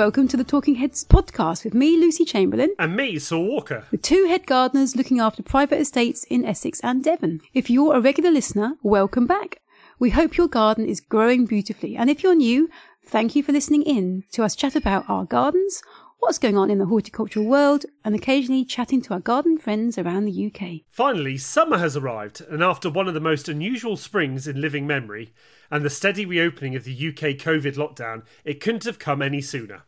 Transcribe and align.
Hello 0.00 0.08
there, 0.08 0.14
and 0.14 0.16
welcome 0.16 0.28
to 0.28 0.36
the 0.38 0.50
Talking 0.50 0.76
Heads 0.76 1.04
podcast 1.04 1.62
with 1.62 1.74
me, 1.74 1.98
Lucy 1.98 2.24
Chamberlain, 2.24 2.74
And 2.78 2.96
me, 2.96 3.18
Saul 3.18 3.44
Walker. 3.44 3.84
The 3.90 3.98
two 3.98 4.24
head 4.28 4.46
gardeners 4.46 4.96
looking 4.96 5.20
after 5.20 5.42
private 5.42 5.78
estates 5.78 6.24
in 6.24 6.42
Essex 6.46 6.80
and 6.82 7.04
Devon. 7.04 7.42
If 7.52 7.68
you're 7.68 7.94
a 7.94 8.00
regular 8.00 8.30
listener, 8.30 8.78
welcome 8.82 9.26
back. 9.26 9.60
We 9.98 10.08
hope 10.08 10.38
your 10.38 10.48
garden 10.48 10.86
is 10.86 11.00
growing 11.00 11.44
beautifully, 11.44 11.98
and 11.98 12.08
if 12.08 12.22
you're 12.22 12.34
new, 12.34 12.70
thank 13.04 13.36
you 13.36 13.42
for 13.42 13.52
listening 13.52 13.82
in 13.82 14.24
to 14.32 14.42
us 14.42 14.56
chat 14.56 14.74
about 14.74 15.04
our 15.06 15.26
gardens, 15.26 15.82
what's 16.18 16.38
going 16.38 16.56
on 16.56 16.70
in 16.70 16.78
the 16.78 16.86
horticultural 16.86 17.44
world, 17.44 17.84
and 18.02 18.14
occasionally 18.14 18.64
chatting 18.64 19.02
to 19.02 19.12
our 19.12 19.20
garden 19.20 19.58
friends 19.58 19.98
around 19.98 20.24
the 20.24 20.46
UK. 20.46 20.80
Finally, 20.90 21.36
summer 21.36 21.76
has 21.76 21.94
arrived, 21.94 22.40
and 22.48 22.62
after 22.62 22.88
one 22.88 23.06
of 23.06 23.12
the 23.12 23.20
most 23.20 23.50
unusual 23.50 23.98
springs 23.98 24.48
in 24.48 24.62
living 24.62 24.86
memory, 24.86 25.34
and 25.70 25.84
the 25.84 25.90
steady 25.90 26.24
reopening 26.24 26.74
of 26.74 26.84
the 26.84 27.08
UK 27.08 27.36
COVID 27.36 27.74
lockdown, 27.74 28.22
it 28.46 28.60
couldn't 28.60 28.84
have 28.84 28.98
come 28.98 29.20
any 29.20 29.42
sooner. 29.42 29.82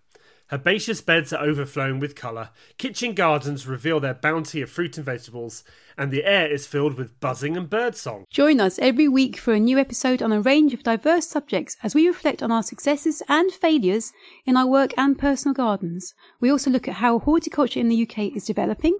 Herbaceous 0.53 1.01
beds 1.01 1.33
are 1.33 1.43
overflowing 1.43 1.99
with 1.99 2.15
colour, 2.15 2.51
kitchen 2.77 3.15
gardens 3.15 3.67
reveal 3.67 4.01
their 4.01 4.13
bounty 4.13 4.61
of 4.61 4.69
fruit 4.69 4.99
and 4.99 5.07
vegetables, 5.07 5.65
and 5.97 6.11
the 6.11 6.25
air 6.25 6.47
is 6.47 6.67
filled 6.67 6.99
with 6.99 7.19
buzzing 7.21 7.57
and 7.57 7.71
birdsong. 7.71 8.27
Join 8.29 8.61
us 8.61 8.79
every 8.79 9.09
week 9.09 9.39
for 9.39 9.55
a 9.55 9.59
new 9.59 9.79
episode 9.79 10.21
on 10.21 10.31
a 10.31 10.43
range 10.43 10.75
of 10.75 10.83
diverse 10.83 11.27
subjects 11.27 11.79
as 11.83 11.95
we 11.95 12.07
reflect 12.07 12.43
on 12.43 12.53
our 12.53 12.63
successes 12.63 13.23
and 13.31 13.51
failures 13.51 14.13
in 14.45 14.59
our 14.59 14.67
work 14.67 14.93
and 14.99 15.19
personal 15.19 15.55
gardens. 15.55 16.13
We 16.39 16.51
also 16.51 16.71
look 16.71 16.87
at 16.87 16.97
how 16.97 17.21
horticulture 17.21 17.81
in 17.81 17.89
the 17.89 18.03
UK 18.03 18.37
is 18.37 18.45
developing 18.45 18.99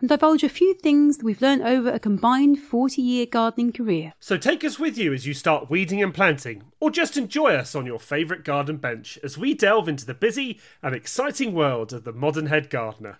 and 0.00 0.08
divulge 0.08 0.42
a 0.42 0.48
few 0.48 0.74
things 0.74 1.18
that 1.18 1.24
we've 1.24 1.42
learned 1.42 1.62
over 1.62 1.90
a 1.90 1.98
combined 1.98 2.58
40 2.58 3.02
year 3.02 3.26
gardening 3.26 3.72
career. 3.72 4.14
So 4.18 4.36
take 4.36 4.64
us 4.64 4.78
with 4.78 4.96
you 4.96 5.12
as 5.12 5.26
you 5.26 5.34
start 5.34 5.70
weeding 5.70 6.02
and 6.02 6.14
planting, 6.14 6.64
or 6.80 6.90
just 6.90 7.16
enjoy 7.16 7.54
us 7.54 7.74
on 7.74 7.86
your 7.86 8.00
favourite 8.00 8.44
garden 8.44 8.78
bench 8.78 9.18
as 9.22 9.36
we 9.36 9.54
delve 9.54 9.88
into 9.88 10.06
the 10.06 10.14
busy 10.14 10.58
and 10.82 10.94
exciting 10.94 11.52
world 11.52 11.92
of 11.92 12.04
the 12.04 12.12
modern 12.12 12.46
head 12.46 12.70
gardener. 12.70 13.18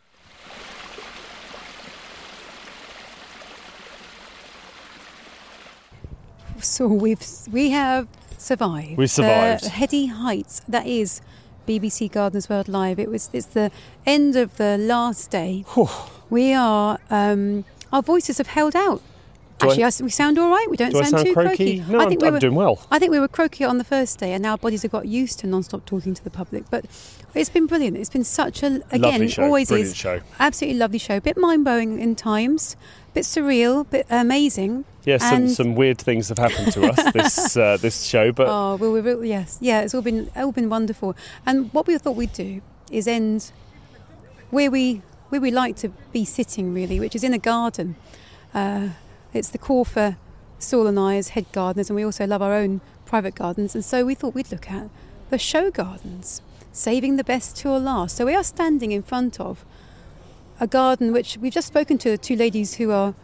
So 6.61 6.87
we've 6.87 7.25
we 7.51 7.71
have 7.71 8.07
survived. 8.37 8.99
We've 8.99 9.11
survived. 9.11 9.65
The 9.65 9.71
heady 9.71 10.07
heights. 10.07 10.61
That 10.69 10.87
is 10.87 11.23
BBC 11.67 12.13
Gardeners 12.13 12.49
World 12.49 12.69
Live. 12.69 12.99
It 12.99 13.09
was 13.09 13.31
it's 13.33 13.47
the 13.47 13.71
end 14.05 14.37
of 14.37 14.57
the 14.57 14.77
last 14.77 15.31
day. 15.31 15.65
We 16.31 16.53
are 16.55 16.99
um, 17.11 17.65
our 17.93 18.03
voices 18.03 18.39
have 18.39 18.47
held 18.49 18.75
out. 18.77 19.03
Do 19.59 19.69
I- 19.69 19.73
Actually, 19.83 20.05
we 20.05 20.11
sound 20.11 20.39
all 20.39 20.49
right. 20.51 20.67
We 20.71 20.77
don't 20.79 20.91
Do 20.91 20.99
I 21.01 21.03
sound, 21.03 21.11
sound 21.17 21.27
too 21.27 21.35
croaky? 21.35 21.85
No, 21.87 21.99
I'm- 22.01 22.09
we 22.09 22.27
I'm 22.27 22.33
were, 22.33 22.39
doing 22.41 22.55
well. 22.55 22.81
I 22.91 22.99
think 22.99 23.13
we 23.13 23.21
were 23.21 23.29
croaky 23.29 23.63
on 23.65 23.77
the 23.77 23.85
first 23.85 24.19
day, 24.19 24.33
and 24.33 24.43
now 24.43 24.53
our 24.53 24.59
bodies 24.59 24.83
have 24.83 24.91
got 24.91 25.07
used 25.07 25.39
to 25.41 25.47
non-stop 25.47 25.85
talking 25.85 26.15
to 26.15 26.25
the 26.25 26.31
public. 26.31 26.65
But 26.71 26.87
it's 27.35 27.51
been 27.51 27.67
brilliant. 27.67 27.97
It's 27.99 28.09
been 28.09 28.25
such 28.25 28.63
a 28.63 28.81
again 28.91 29.29
show, 29.29 29.45
always 29.45 29.69
brilliant 29.69 29.91
is 29.91 29.97
show. 29.97 30.21
absolutely 30.39 30.79
lovely 30.79 30.99
show. 30.99 31.17
A 31.17 31.21
bit 31.21 31.37
mind-blowing 31.37 32.01
in 32.01 32.15
times, 32.17 32.75
a 33.11 33.15
bit 33.15 33.25
surreal, 33.25 33.89
bit 33.91 34.07
amazing. 34.09 34.87
Yeah, 35.05 35.19
some, 35.19 35.35
And- 35.35 35.51
some 35.51 35.75
weird 35.75 35.99
things 35.99 36.31
have 36.31 36.39
happened 36.39 36.73
to 36.73 36.87
us 36.91 37.13
this 37.13 37.57
uh, 37.57 37.77
this 37.79 38.05
show, 38.05 38.33
but 38.33 38.47
Oh 38.49 38.77
well, 38.77 38.93
we're 38.93 39.03
real, 39.03 39.25
yes, 39.25 39.59
yeah. 39.61 39.83
It's 39.83 39.95
all 39.95 40.03
been 40.03 40.31
all 40.37 40.53
been 40.53 40.71
wonderful. 40.71 41.15
And 41.45 41.71
what 41.75 41.87
we 41.87 41.99
thought 41.99 42.17
we'd 42.17 42.33
do 42.33 42.63
is 42.91 43.07
end 43.07 43.53
where 44.51 44.71
we 44.71 45.03
where 45.31 45.41
we 45.41 45.51
like 45.51 45.77
to 45.77 45.89
be 46.13 46.25
sitting, 46.25 46.75
really, 46.75 47.01
which 47.01 47.15
is 47.15 47.25
in 47.25 47.33
a 47.33 47.39
garden. 47.39 47.97
Uh, 48.53 48.91
it's 49.33 49.49
the 49.49 49.59
core 49.59 49.87
for 49.87 50.17
Saul 50.59 50.87
and 50.87 50.99
I 50.99 51.17
as 51.17 51.31
head 51.31 51.47
gardeners, 51.53 51.89
and 51.89 51.97
we 51.97 52.05
also 52.05 52.27
love 52.27 52.43
our 52.43 52.53
own 52.53 52.81
private 53.07 53.35
gardens. 53.35 53.75
And 53.75 53.85
so 53.85 54.05
we 54.05 54.15
thought 54.15 54.35
we'd 54.35 54.51
look 54.51 54.71
at 54.71 54.91
the 55.31 55.39
show 55.39 55.71
gardens, 55.71 56.43
saving 56.73 57.17
the 57.17 57.25
best 57.25 57.57
till 57.57 57.79
last. 57.79 58.17
So 58.17 58.27
we 58.27 58.35
are 58.35 58.45
standing 58.45 58.93
in 58.93 59.03
front 59.03 59.41
of 59.41 59.65
a 60.59 60.67
garden 60.67 61.13
which 61.13 61.39
we've 61.39 61.53
just 61.53 61.69
spoken 61.69 61.97
to 61.99 62.19
two 62.19 62.37
ladies 62.37 62.75
who 62.75 62.91
are 62.91 63.15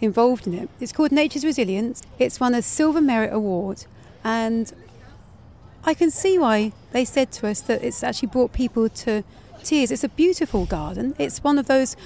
involved 0.00 0.46
in 0.46 0.54
it. 0.54 0.70
It's 0.80 0.92
called 0.92 1.12
Nature's 1.12 1.44
Resilience. 1.44 2.02
It's 2.18 2.40
won 2.40 2.54
a 2.54 2.62
Silver 2.62 3.00
Merit 3.00 3.32
Award, 3.32 3.86
and 4.22 4.72
I 5.84 5.94
can 5.94 6.10
see 6.10 6.38
why 6.38 6.72
they 6.92 7.04
said 7.04 7.32
to 7.32 7.48
us 7.48 7.60
that 7.62 7.82
it's 7.82 8.02
actually 8.02 8.28
brought 8.28 8.52
people 8.52 8.88
to 8.88 9.22
tears. 9.66 9.90
It's 9.90 10.04
a 10.04 10.08
beautiful 10.08 10.64
garden. 10.66 11.14
It's 11.18 11.42
one 11.44 11.58
of 11.58 11.66
those, 11.66 11.96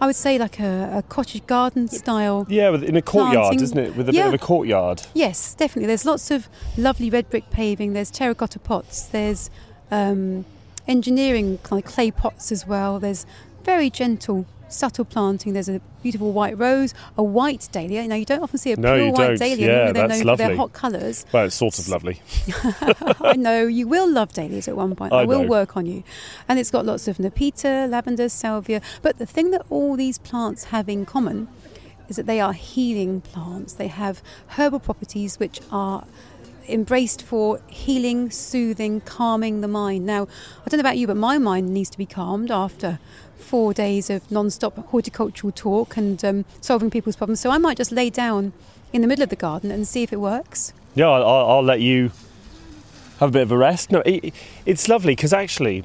I 0.00 0.06
would 0.06 0.16
say, 0.16 0.38
like 0.38 0.58
a, 0.60 0.98
a 0.98 1.02
cottage 1.02 1.46
garden 1.46 1.88
style. 1.88 2.46
yeah, 2.48 2.74
in 2.74 2.96
a 2.96 3.02
courtyard, 3.02 3.34
Planting- 3.56 3.62
isn't 3.62 3.78
it? 3.78 3.96
With 3.96 4.08
a 4.08 4.12
Yeah. 4.12 4.24
bit 4.24 4.34
of 4.34 4.40
a 4.42 4.44
courtyard. 4.46 5.02
Yes, 5.14 5.54
definitely. 5.54 5.86
There's 5.86 6.04
lots 6.06 6.30
of 6.30 6.48
lovely 6.76 7.10
red 7.10 7.28
brick 7.30 7.50
paving. 7.50 7.92
There's 7.92 8.10
terracotta 8.10 8.58
pots. 8.58 9.02
There's 9.02 9.50
um, 9.90 10.44
engineering 10.88 11.58
kind 11.62 11.82
of 11.84 11.90
clay 11.90 12.10
pots 12.10 12.50
as 12.52 12.66
well. 12.66 12.98
There's 12.98 13.26
very 13.64 13.90
gentle, 13.90 14.46
subtle 14.70 15.04
planting. 15.04 15.52
There's 15.52 15.68
a 15.68 15.80
beautiful 16.02 16.32
white 16.32 16.58
rose, 16.58 16.94
a 17.16 17.22
white 17.22 17.68
dahlia. 17.72 18.06
Now 18.06 18.14
you 18.14 18.24
don't 18.24 18.42
often 18.42 18.58
see 18.58 18.72
a 18.72 18.76
No, 18.76 18.96
pure 18.96 19.10
white 19.12 19.26
don't. 19.28 19.38
dahlia. 19.38 19.66
Yeah, 19.66 19.92
that's 19.92 20.24
known 20.24 20.36
for 20.36 20.36
their 20.36 20.56
hot 20.56 20.72
colours. 20.72 21.26
Well, 21.32 21.46
it's 21.46 21.56
sort 21.56 21.78
of 21.78 21.88
lovely. 21.88 22.20
I 23.20 23.34
know 23.36 23.66
you 23.66 23.86
will 23.88 24.10
love 24.10 24.32
dahlias 24.32 24.68
at 24.68 24.76
one 24.76 24.94
point. 24.96 25.12
I, 25.12 25.20
I 25.20 25.24
will 25.24 25.42
know. 25.42 25.48
work 25.48 25.76
on 25.76 25.86
you. 25.86 26.02
And 26.48 26.58
it's 26.58 26.70
got 26.70 26.86
lots 26.86 27.08
of 27.08 27.18
nepeta, 27.18 27.88
lavender, 27.88 28.28
salvia. 28.28 28.80
But 29.02 29.18
the 29.18 29.26
thing 29.26 29.50
that 29.50 29.62
all 29.70 29.96
these 29.96 30.18
plants 30.18 30.64
have 30.64 30.88
in 30.88 31.04
common 31.06 31.48
is 32.08 32.16
that 32.16 32.26
they 32.26 32.40
are 32.40 32.52
healing 32.52 33.20
plants. 33.20 33.74
They 33.74 33.86
have 33.88 34.22
herbal 34.48 34.80
properties 34.80 35.38
which 35.38 35.60
are 35.70 36.04
embraced 36.68 37.22
for 37.22 37.60
healing, 37.68 38.30
soothing, 38.30 39.00
calming 39.00 39.60
the 39.60 39.68
mind. 39.68 40.06
Now, 40.06 40.28
I 40.64 40.68
don't 40.68 40.78
know 40.78 40.80
about 40.82 40.98
you, 40.98 41.06
but 41.06 41.16
my 41.16 41.38
mind 41.38 41.70
needs 41.70 41.90
to 41.90 41.98
be 41.98 42.06
calmed 42.06 42.50
after 42.50 42.98
four 43.40 43.74
days 43.74 44.10
of 44.10 44.30
non-stop 44.30 44.76
horticultural 44.88 45.52
talk 45.52 45.96
and 45.96 46.24
um, 46.24 46.44
solving 46.60 46.90
people's 46.90 47.16
problems. 47.16 47.40
So 47.40 47.50
I 47.50 47.58
might 47.58 47.76
just 47.76 47.92
lay 47.92 48.10
down 48.10 48.52
in 48.92 49.02
the 49.02 49.08
middle 49.08 49.22
of 49.22 49.30
the 49.30 49.36
garden 49.36 49.70
and 49.70 49.86
see 49.86 50.02
if 50.02 50.12
it 50.12 50.20
works. 50.20 50.72
Yeah, 50.94 51.08
I'll, 51.08 51.24
I'll 51.24 51.62
let 51.62 51.80
you 51.80 52.10
have 53.20 53.30
a 53.30 53.32
bit 53.32 53.42
of 53.42 53.52
a 53.52 53.56
rest. 53.56 53.92
No, 53.92 54.00
it, 54.00 54.34
it's 54.66 54.88
lovely 54.88 55.14
because 55.14 55.32
actually, 55.32 55.84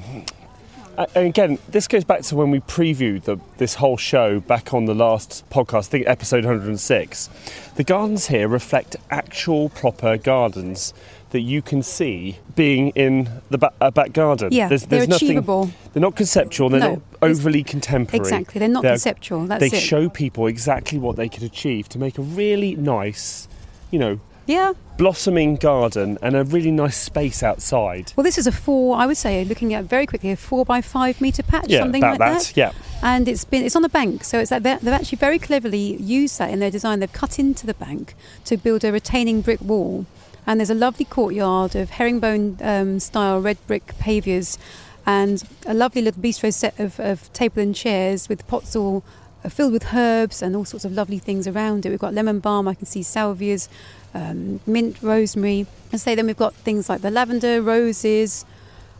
and 0.97 1.27
again, 1.27 1.59
this 1.67 1.87
goes 1.87 2.03
back 2.03 2.21
to 2.23 2.35
when 2.35 2.51
we 2.51 2.61
previewed 2.61 3.23
the, 3.23 3.37
this 3.57 3.75
whole 3.75 3.97
show 3.97 4.39
back 4.39 4.73
on 4.73 4.85
the 4.85 4.95
last 4.95 5.47
podcast, 5.49 5.87
I 5.87 5.89
think 5.89 6.07
episode 6.07 6.45
106. 6.45 7.29
The 7.75 7.83
gardens 7.83 8.27
here 8.27 8.47
reflect 8.47 8.95
actual 9.09 9.69
proper 9.69 10.17
gardens 10.17 10.93
that 11.35 11.41
you 11.41 11.61
can 11.61 11.83
see 11.83 12.37
being 12.55 12.89
in 12.95 13.29
the 13.49 13.57
ba- 13.57 13.73
uh, 13.81 13.91
back 13.91 14.13
garden. 14.13 14.47
Yeah, 14.51 14.69
they're 14.69 15.05
nothing- 15.05 15.13
achievable. 15.29 15.69
They're 15.93 16.01
not 16.01 16.15
conceptual. 16.15 16.69
They're 16.69 16.79
No, 16.79 16.89
not 16.93 17.01
overly 17.21 17.61
contemporary. 17.61 18.21
Exactly, 18.25 18.59
they're 18.59 18.69
not 18.69 18.83
They're- 18.83 18.93
conceptual. 18.93 19.45
That's 19.47 19.59
they 19.59 19.77
it. 19.77 19.81
show 19.81 20.07
people 20.09 20.47
exactly 20.47 20.97
what 20.97 21.17
they 21.17 21.27
could 21.29 21.43
achieve 21.43 21.89
to 21.89 21.99
make 21.99 22.17
a 22.17 22.21
really 22.21 22.75
nice, 22.77 23.47
you 23.91 23.99
know, 23.99 24.19
yeah. 24.47 24.71
blossoming 24.97 25.55
garden 25.57 26.17
and 26.21 26.35
a 26.37 26.43
really 26.45 26.71
nice 26.71 26.95
space 26.95 27.43
outside. 27.43 28.13
Well, 28.15 28.23
this 28.23 28.37
is 28.37 28.47
a 28.47 28.51
four. 28.51 28.95
I 28.95 29.05
would 29.07 29.17
say, 29.17 29.43
looking 29.43 29.73
at 29.73 29.83
very 29.85 30.05
quickly, 30.05 30.31
a 30.31 30.37
four 30.37 30.63
by 30.63 30.79
five 30.81 31.19
meter 31.19 31.43
patch, 31.43 31.65
yeah, 31.67 31.79
something 31.79 32.01
like 32.01 32.17
that. 32.19 32.39
that. 32.41 32.53
Yeah, 32.57 32.71
And 33.03 33.27
it's 33.27 33.43
been 33.43 33.63
it's 33.65 33.75
on 33.75 33.81
the 33.81 33.89
bank, 33.89 34.23
so 34.23 34.39
it's 34.39 34.51
like 34.51 34.63
they're- 34.63 34.79
they've 34.81 34.93
actually 34.93 35.17
very 35.17 35.39
cleverly 35.39 35.97
used 36.01 36.37
that 36.39 36.49
in 36.51 36.59
their 36.59 36.71
design. 36.71 36.99
They've 37.01 37.11
cut 37.11 37.37
into 37.39 37.65
the 37.67 37.73
bank 37.73 38.15
to 38.45 38.55
build 38.55 38.83
a 38.85 38.91
retaining 38.91 39.41
brick 39.41 39.59
wall, 39.61 40.05
and 40.45 40.59
there's 40.59 40.69
a 40.69 40.75
lovely 40.75 41.05
courtyard 41.05 41.75
of 41.75 41.91
herringbone 41.91 42.57
um, 42.61 42.99
style 42.99 43.39
red 43.41 43.57
brick 43.67 43.87
pavers, 43.99 44.57
and 45.05 45.43
a 45.65 45.73
lovely 45.73 46.01
little 46.01 46.21
bistro 46.21 46.53
set 46.53 46.79
of, 46.79 46.99
of 46.99 47.31
table 47.33 47.61
and 47.61 47.75
chairs 47.75 48.27
with 48.27 48.47
pots 48.47 48.75
all 48.75 49.03
uh, 49.43 49.49
filled 49.49 49.73
with 49.73 49.93
herbs 49.93 50.41
and 50.41 50.55
all 50.55 50.65
sorts 50.65 50.85
of 50.85 50.91
lovely 50.91 51.19
things 51.19 51.47
around 51.47 51.85
it. 51.85 51.89
We've 51.89 51.99
got 51.99 52.13
lemon 52.13 52.39
balm, 52.39 52.67
I 52.67 52.73
can 52.73 52.85
see 52.85 53.01
salvias, 53.01 53.69
um, 54.13 54.59
mint, 54.65 54.97
rosemary. 55.01 55.67
And 55.91 56.01
say 56.01 56.15
then 56.15 56.25
we've 56.25 56.37
got 56.37 56.55
things 56.55 56.89
like 56.89 57.01
the 57.01 57.11
lavender, 57.11 57.61
roses, 57.61 58.45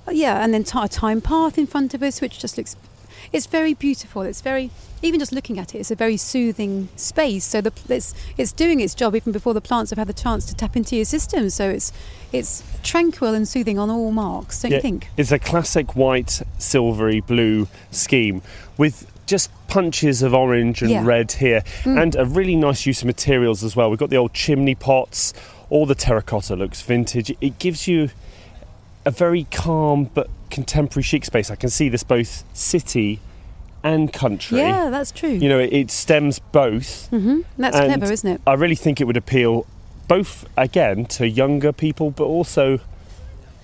uh, 0.07 0.11
yeah, 0.11 0.43
and 0.43 0.53
then 0.53 0.61
a 0.61 0.87
thyme 0.87 1.21
path 1.21 1.57
in 1.57 1.65
front 1.65 1.93
of 1.93 2.03
us, 2.03 2.21
which 2.21 2.37
just 2.39 2.57
looks. 2.57 2.75
It's 3.31 3.45
very 3.45 3.73
beautiful. 3.73 4.21
It's 4.23 4.41
very 4.41 4.71
even 5.01 5.19
just 5.19 5.31
looking 5.31 5.59
at 5.59 5.75
it. 5.75 5.79
It's 5.79 5.91
a 5.91 5.95
very 5.95 6.17
soothing 6.17 6.89
space. 6.95 7.43
So 7.45 7.61
the 7.61 7.71
it's 7.89 8.13
it's 8.37 8.51
doing 8.51 8.79
its 8.79 8.95
job 8.95 9.15
even 9.15 9.31
before 9.31 9.53
the 9.53 9.61
plants 9.61 9.91
have 9.91 9.97
had 9.99 10.07
the 10.07 10.13
chance 10.13 10.45
to 10.47 10.55
tap 10.55 10.75
into 10.75 10.95
your 10.95 11.05
system. 11.05 11.49
So 11.49 11.69
it's 11.69 11.91
it's 12.31 12.63
tranquil 12.83 13.33
and 13.33 13.47
soothing 13.47 13.77
on 13.79 13.89
all 13.89 14.11
marks. 14.11 14.61
Don't 14.61 14.71
Yeah, 14.71 14.77
you 14.77 14.81
think? 14.81 15.07
It's 15.17 15.31
a 15.31 15.39
classic 15.39 15.95
white, 15.95 16.41
silvery 16.57 17.21
blue 17.21 17.67
scheme 17.91 18.41
with 18.77 19.11
just 19.25 19.49
punches 19.67 20.21
of 20.21 20.33
orange 20.33 20.81
and 20.81 20.91
Yeah. 20.91 21.01
Mm. 21.01 21.05
red 21.05 21.31
here, 21.33 21.63
and 21.83 22.15
a 22.15 22.25
really 22.25 22.55
nice 22.55 22.85
use 22.85 23.01
of 23.01 23.07
materials 23.07 23.63
as 23.63 23.75
well. 23.75 23.89
We've 23.89 23.99
got 23.99 24.11
the 24.11 24.17
old 24.17 24.33
chimney 24.33 24.75
pots, 24.75 25.33
all 25.71 25.87
the 25.87 25.95
terracotta 25.95 26.55
looks 26.55 26.81
vintage. 26.81 27.35
It 27.41 27.57
gives 27.57 27.87
you 27.87 28.11
a 29.05 29.11
very 29.11 29.45
calm 29.51 30.09
but 30.13 30.29
contemporary 30.49 31.03
chic 31.03 31.25
space. 31.25 31.51
I 31.51 31.55
can 31.55 31.69
see 31.69 31.89
this 31.89 32.03
both 32.03 32.43
city 32.53 33.19
and 33.83 34.11
country. 34.11 34.57
Yeah, 34.57 34.89
that's 34.89 35.11
true. 35.11 35.29
You 35.29 35.47
know, 35.49 35.59
it, 35.59 35.71
it 35.71 35.91
stems 35.91 36.39
both. 36.39 37.07
hmm 37.09 37.41
That's 37.57 37.77
and 37.77 37.93
clever, 37.93 38.11
isn't 38.11 38.29
it? 38.29 38.41
I 38.47 38.53
really 38.53 38.75
think 38.75 38.99
it 38.99 39.05
would 39.05 39.17
appeal 39.17 39.67
both 40.07 40.47
again 40.57 41.05
to 41.05 41.27
younger 41.27 41.71
people, 41.71 42.11
but 42.11 42.25
also 42.25 42.79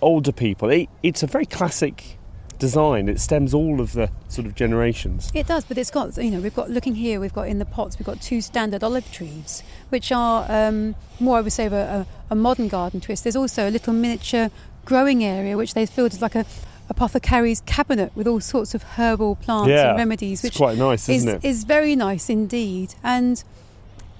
older 0.01 0.31
people. 0.31 0.69
It, 0.69 0.89
it's 1.03 1.23
a 1.23 1.27
very 1.27 1.45
classic 1.45 2.17
design. 2.59 3.09
It 3.09 3.19
stems 3.19 3.55
all 3.55 3.81
of 3.81 3.93
the 3.93 4.11
sort 4.27 4.45
of 4.45 4.53
generations. 4.53 5.31
It 5.33 5.47
does, 5.47 5.65
but 5.65 5.77
it's 5.79 5.89
got 5.89 6.15
you 6.17 6.29
know 6.29 6.39
we've 6.39 6.55
got 6.55 6.69
looking 6.69 6.93
here 6.95 7.19
we've 7.19 7.33
got 7.33 7.47
in 7.47 7.57
the 7.57 7.65
pots 7.65 7.97
we've 7.97 8.05
got 8.05 8.21
two 8.21 8.39
standard 8.39 8.83
olive 8.83 9.11
trees 9.11 9.63
which 9.89 10.11
are 10.11 10.45
um, 10.47 10.93
more 11.19 11.39
I 11.39 11.41
would 11.41 11.51
say 11.51 11.65
of 11.65 11.73
a, 11.73 12.05
a 12.29 12.35
modern 12.35 12.67
garden 12.67 13.01
twist. 13.01 13.23
There's 13.23 13.35
also 13.35 13.67
a 13.67 13.71
little 13.71 13.93
miniature 13.93 14.51
growing 14.85 15.23
area 15.23 15.55
which 15.57 15.73
they 15.73 15.85
filled 15.85 16.13
as 16.13 16.21
like 16.21 16.35
a 16.35 16.45
apothecary's 16.89 17.61
cabinet 17.61 18.11
with 18.15 18.27
all 18.27 18.39
sorts 18.41 18.75
of 18.75 18.83
herbal 18.83 19.35
plants 19.35 19.69
Yeah, 19.69 19.89
and 19.91 19.97
remedies, 19.97 20.43
It's 20.43 20.55
which 20.55 20.57
quite 20.57 20.77
nice, 20.77 21.07
is, 21.07 21.23
isn't 21.23 21.35
it? 21.37 21.45
is 21.45 21.63
very 21.63 21.95
nice 21.95 22.29
indeed. 22.29 22.95
And 23.03 23.41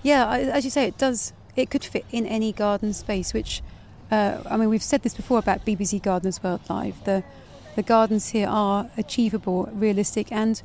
yeah, 0.04 0.30
as 0.32 0.64
you 0.64 0.72
say, 0.72 0.86
it 0.86 0.98
does. 0.98 1.34
It 1.56 1.70
could 1.70 1.84
fit 1.84 2.06
in 2.12 2.26
any 2.26 2.54
garden 2.54 2.94
space. 2.94 3.34
Which 3.34 3.62
uh, 4.10 4.38
I 4.50 4.56
mean, 4.58 4.70
we've 4.70 4.82
said 4.84 5.04
this 5.04 5.14
before 5.14 5.38
about 5.40 5.66
BBC 5.66 6.02
Gardeners 6.02 6.42
World 6.42 6.62
Live. 6.70 6.96
The 7.04 7.24
the 7.76 7.84
gardens 7.84 8.30
here 8.30 8.48
are 8.48 8.90
achievable, 8.98 9.70
realistic, 9.74 10.32
and 10.32 10.62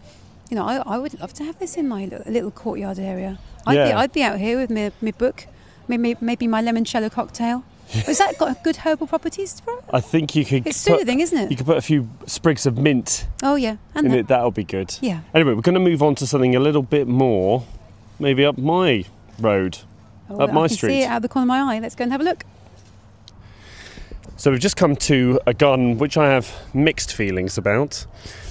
you 0.50 0.56
know, 0.56 0.64
I, 0.64 0.76
I 0.94 0.98
would 0.98 1.18
love 1.20 1.32
to 1.34 1.44
have 1.44 1.58
this 1.58 1.76
in 1.76 1.88
my 1.88 2.04
little 2.26 2.50
courtyard 2.52 2.98
area. 3.00 3.38
I'd, 3.66 3.72
be, 3.72 3.78
Yeah. 3.78 3.98
I'd 3.98 4.12
be 4.12 4.22
out 4.22 4.38
here 4.38 4.56
with 4.58 4.70
my, 4.70 4.92
my 5.00 5.10
book, 5.10 5.46
maybe, 5.88 6.16
maybe 6.20 6.46
my 6.46 6.62
limoncello 6.62 7.10
cocktail. 7.10 7.64
Has 7.90 8.18
that 8.18 8.36
got 8.38 8.62
good 8.64 8.76
herbal 8.78 9.06
properties 9.06 9.60
for 9.60 9.72
it? 9.78 9.84
I 9.92 10.00
think 10.00 10.34
you 10.34 10.44
could. 10.44 10.66
It's 10.66 10.82
put, 10.86 10.98
soothing, 11.00 11.20
isn't 11.20 11.38
it? 11.38 11.50
You 11.50 11.56
could 11.56 11.66
put 11.66 11.76
a 11.76 11.82
few 11.82 12.08
sprigs 12.26 12.66
of 12.66 12.76
mint 12.78 13.26
Oh 13.42 13.54
yeah, 13.54 13.76
and 13.94 14.06
in 14.06 14.12
that. 14.12 14.18
it. 14.18 14.28
That'll 14.28 14.50
be 14.50 14.64
good. 14.64 14.96
yeah. 15.00 15.20
Anyway, 15.34 15.54
we're 15.54 15.60
going 15.62 15.74
to 15.74 15.80
move 15.80 16.02
on 16.02 16.14
to 16.16 16.26
something 16.26 16.56
a 16.56 16.60
little 16.60 16.82
bit 16.82 17.06
more, 17.06 17.64
maybe 18.18 18.44
up 18.44 18.58
my 18.58 19.04
road. 19.38 19.78
Oh, 20.28 20.38
Up 20.40 20.50
I 20.50 20.52
my 20.52 20.66
can 20.68 20.76
street. 20.76 20.90
See 20.90 21.02
it 21.02 21.06
out 21.06 21.16
of 21.18 21.22
the 21.22 21.28
corner 21.28 21.44
of 21.44 21.48
my 21.66 21.76
eye. 21.76 21.78
Let's 21.78 21.94
go 21.94 22.02
and 22.02 22.10
have 22.12 22.20
a 22.20 22.24
look. 22.24 22.44
So 24.38 24.50
we've 24.50 24.60
just 24.60 24.76
come 24.76 24.96
to 24.96 25.40
a 25.46 25.54
garden 25.54 25.96
which 25.98 26.16
I 26.18 26.28
have 26.30 26.52
mixed 26.74 27.14
feelings 27.14 27.56
about. 27.56 28.04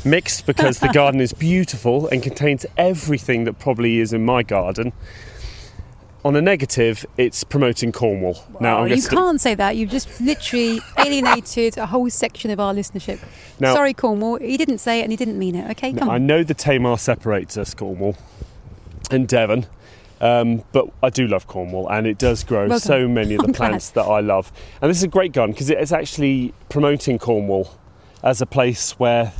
Mixed 0.03 0.45
because 0.45 0.79
the 0.79 0.87
garden 0.93 1.21
is 1.21 1.31
beautiful 1.33 2.07
and 2.07 2.23
contains 2.23 2.65
everything 2.77 3.43
that 3.43 3.59
probably 3.59 3.99
is 3.99 4.11
in 4.13 4.25
my 4.25 4.41
garden. 4.41 4.93
On 6.25 6.35
a 6.35 6.41
negative, 6.41 7.05
it's 7.17 7.43
promoting 7.43 7.91
Cornwall. 7.91 8.43
now 8.59 8.79
Oh, 8.79 8.83
I'm 8.85 8.91
you 8.91 8.99
can't 9.03 9.39
say 9.39 9.53
that. 9.53 9.75
You've 9.77 9.91
just 9.91 10.19
literally 10.19 10.79
alienated 10.97 11.77
a 11.77 11.85
whole 11.85 12.09
section 12.09 12.49
of 12.49 12.59
our 12.59 12.73
listenership. 12.73 13.19
Now- 13.59 13.75
Sorry, 13.75 13.93
Cornwall. 13.93 14.37
He 14.37 14.57
didn't 14.57 14.79
say 14.79 15.01
it 15.01 15.03
and 15.03 15.11
he 15.11 15.17
didn't 15.17 15.37
mean 15.37 15.53
it. 15.53 15.69
Okay, 15.71 15.93
come 15.93 16.09
I 16.09 16.15
on. 16.15 16.25
know 16.25 16.41
the 16.43 16.55
Tamar 16.55 16.97
separates 16.97 17.57
us, 17.57 17.75
Cornwall 17.75 18.17
and 19.11 19.27
Devon, 19.27 19.67
um, 20.19 20.63
but 20.71 20.87
I 21.03 21.11
do 21.11 21.27
love 21.27 21.45
Cornwall, 21.45 21.87
and 21.91 22.07
it 22.07 22.17
does 22.17 22.43
grow 22.43 22.67
Well 22.69 22.79
so 22.79 23.07
many 23.07 23.35
of 23.35 23.41
the 23.45 23.53
plants 23.53 23.91
that 23.91 24.01
I 24.05 24.19
love. 24.21 24.51
And 24.81 24.89
this 24.89 24.97
is 24.97 25.03
a 25.03 25.07
great 25.07 25.31
gun 25.31 25.51
because 25.51 25.69
it's 25.69 25.91
actually 25.91 26.55
promoting 26.69 27.19
Cornwall 27.19 27.69
as 28.23 28.41
a 28.41 28.47
place 28.47 28.93
where 28.93 29.31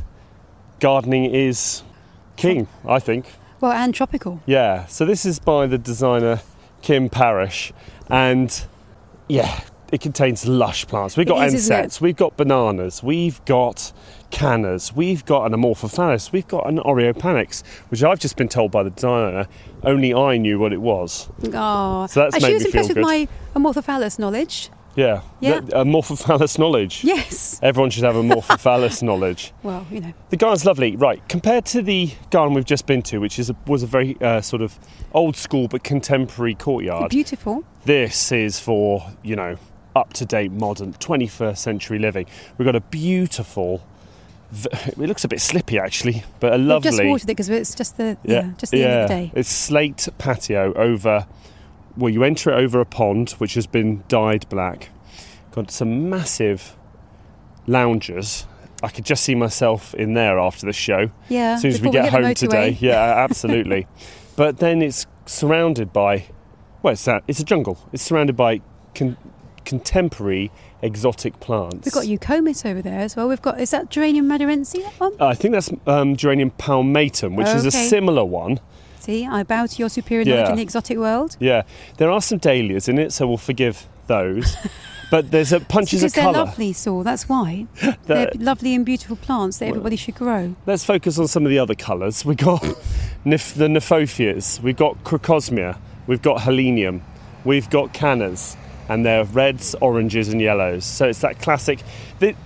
gardening 0.78 1.24
is 1.34 1.82
king. 2.36 2.68
I 2.86 3.00
think. 3.00 3.26
Well, 3.60 3.72
and 3.72 3.92
tropical. 3.92 4.40
Yeah. 4.46 4.86
So 4.86 5.04
this 5.04 5.26
is 5.26 5.40
by 5.40 5.66
the 5.66 5.78
designer 5.78 6.42
Kim 6.86 7.08
Parish, 7.08 7.72
and 8.08 8.64
yeah, 9.26 9.60
it 9.90 10.00
contains 10.00 10.46
lush 10.46 10.86
plants. 10.86 11.16
We've 11.16 11.26
got 11.26 11.44
is, 11.48 11.68
ensets, 11.68 12.00
we've 12.00 12.14
got 12.14 12.36
bananas, 12.36 13.02
we've 13.02 13.44
got 13.44 13.92
cannas, 14.30 14.94
we've 14.94 15.24
got 15.24 15.46
an 15.46 15.60
amorphophallus, 15.60 16.30
we've 16.30 16.46
got 16.46 16.68
an 16.68 16.78
oreopanax, 16.78 17.66
which 17.88 18.04
I've 18.04 18.20
just 18.20 18.36
been 18.36 18.46
told 18.48 18.70
by 18.70 18.84
the 18.84 18.90
designer 18.90 19.48
only 19.82 20.14
I 20.14 20.36
knew 20.36 20.60
what 20.60 20.72
it 20.72 20.80
was. 20.80 21.28
Oh, 21.52 22.06
So 22.06 22.20
that's 22.20 22.36
actually, 22.36 22.40
made 22.40 22.50
I 22.50 22.54
was 22.54 22.64
me 22.66 22.70
feel 22.70 22.80
impressed 22.82 22.88
with 22.90 22.96
good. 22.98 23.02
my 23.02 23.28
amorphophallus 23.56 24.18
knowledge. 24.20 24.70
Yeah. 24.96 25.20
Yeah. 25.40 25.60
The- 25.60 25.72
amorphophallus 25.76 26.58
knowledge. 26.58 27.04
Yes. 27.04 27.60
Everyone 27.62 27.90
should 27.90 28.04
have 28.04 28.16
a 28.16 28.22
amorphophallus 28.22 29.02
knowledge. 29.02 29.52
Well, 29.62 29.86
you 29.90 30.00
know, 30.00 30.12
The 30.30 30.36
garden's 30.36 30.64
lovely, 30.64 30.96
right? 30.96 31.26
Compared 31.28 31.64
to 31.66 31.82
the 31.82 32.12
garden 32.30 32.54
we've 32.54 32.64
just 32.64 32.86
been 32.86 33.02
to, 33.02 33.18
which 33.18 33.38
is 33.38 33.50
a, 33.50 33.56
was 33.66 33.82
a 33.82 33.86
very 33.86 34.16
uh, 34.20 34.40
sort 34.40 34.62
of 34.62 34.78
old 35.12 35.36
school 35.36 35.68
but 35.68 35.82
contemporary 35.84 36.54
courtyard, 36.54 37.10
beautiful. 37.10 37.64
this 37.84 38.30
is 38.32 38.58
for 38.60 39.04
you 39.22 39.34
know 39.36 39.56
up 39.94 40.12
to 40.14 40.24
date, 40.26 40.52
modern, 40.52 40.92
21st 40.94 41.56
century 41.58 41.98
living. 41.98 42.26
We've 42.58 42.66
got 42.66 42.76
a 42.76 42.80
beautiful. 42.80 43.82
It 44.86 44.98
looks 44.98 45.24
a 45.24 45.28
bit 45.28 45.40
slippy 45.40 45.78
actually, 45.78 46.22
but 46.38 46.54
a 46.54 46.56
We've 46.58 46.66
lovely. 46.66 46.90
just 46.90 47.02
watered 47.04 47.24
it 47.30 47.32
because 47.32 47.48
it's 47.48 47.74
just 47.74 47.96
the 47.96 48.16
yeah, 48.22 48.52
just 48.58 48.70
the 48.72 48.78
yeah. 48.78 48.84
end 48.84 49.02
of 49.02 49.08
the 49.08 49.14
day. 49.14 49.32
It's 49.34 49.48
slate 49.48 50.08
patio 50.18 50.72
over. 50.74 51.26
Well, 51.96 52.12
you 52.12 52.24
enter 52.24 52.50
it 52.50 52.54
over 52.54 52.80
a 52.80 52.84
pond 52.84 53.30
which 53.32 53.54
has 53.54 53.66
been 53.66 54.04
dyed 54.08 54.48
black. 54.48 54.90
Got 55.52 55.70
some 55.70 56.10
massive 56.10 56.76
loungers. 57.66 58.46
I 58.82 58.88
could 58.88 59.06
just 59.06 59.24
see 59.24 59.34
myself 59.34 59.94
in 59.94 60.14
there 60.14 60.38
after 60.38 60.66
the 60.66 60.72
show. 60.72 61.10
Yeah. 61.28 61.54
As 61.54 61.62
soon 61.62 61.70
as 61.72 61.80
we 61.80 61.90
get 61.90 62.04
the 62.04 62.10
home 62.10 62.34
today. 62.34 62.70
Yeah, 62.80 63.00
absolutely. 63.00 63.86
but 64.36 64.58
then 64.58 64.82
it's 64.82 65.06
surrounded 65.24 65.92
by, 65.92 66.26
well, 66.82 66.92
it's, 66.92 67.04
that, 67.06 67.24
it's 67.26 67.40
a 67.40 67.44
jungle. 67.44 67.78
It's 67.92 68.02
surrounded 68.02 68.36
by 68.36 68.60
con- 68.94 69.16
contemporary 69.64 70.50
exotic 70.82 71.40
plants. 71.40 71.86
We've 71.86 71.92
got 71.94 72.04
eucomis 72.04 72.68
over 72.68 72.82
there 72.82 73.00
as 73.00 73.16
well. 73.16 73.28
We've 73.28 73.42
got 73.42 73.60
is 73.60 73.70
that 73.70 73.90
geranium 73.90 74.26
maderense? 74.26 74.72
That 74.72 74.92
one. 75.00 75.14
I 75.20 75.34
think 75.34 75.52
that's 75.52 75.70
um, 75.86 76.16
Geranium 76.16 76.50
palmatum, 76.52 77.34
which 77.34 77.48
is 77.48 77.64
a 77.64 77.70
similar 77.70 78.24
one. 78.24 78.60
I 79.08 79.42
bow 79.44 79.66
to 79.66 79.78
your 79.78 79.88
superior 79.88 80.24
knowledge 80.24 80.44
Yeah. 80.46 80.50
in 80.50 80.56
the 80.56 80.62
exotic 80.62 80.98
world. 80.98 81.36
Yeah, 81.40 81.62
there 81.98 82.10
are 82.10 82.20
some 82.20 82.38
dahlias 82.38 82.88
in 82.88 82.98
it, 82.98 83.12
so 83.12 83.26
we'll 83.26 83.36
forgive 83.36 83.86
those. 84.06 84.56
but 85.10 85.30
there's 85.30 85.52
a 85.52 85.60
punches 85.60 86.02
of 86.02 86.12
colour. 86.12 86.32
because 86.32 86.34
they're 86.34 86.44
lovely, 86.44 86.72
Saul. 86.72 87.02
That's 87.04 87.28
why 87.28 87.66
they're 88.06 88.30
lovely 88.36 88.74
and 88.74 88.84
beautiful 88.84 89.16
plants 89.16 89.58
that 89.58 89.66
everybody 89.68 89.96
should 89.96 90.14
grow. 90.16 90.54
Let's 90.66 90.84
focus 90.84 91.18
on 91.18 91.28
some 91.28 91.44
of 91.44 91.50
the 91.50 91.58
other 91.58 91.74
colours. 91.74 92.24
We've 92.24 92.36
got 92.36 92.60
nif- 93.24 93.54
the 93.54 93.66
Kniphofias, 93.68 94.60
we've 94.60 94.76
got 94.76 95.02
Crocosmia, 95.04 95.78
we've 96.06 96.22
got 96.22 96.40
Helenium, 96.40 97.00
we've 97.44 97.70
got 97.70 97.92
Cannas, 97.94 98.56
and 98.88 99.04
they're 99.04 99.24
reds, 99.24 99.74
oranges, 99.80 100.28
and 100.28 100.40
yellows. 100.40 100.84
So 100.84 101.08
it's 101.08 101.20
that 101.20 101.40
classic. 101.40 101.80
thi- 102.20 102.36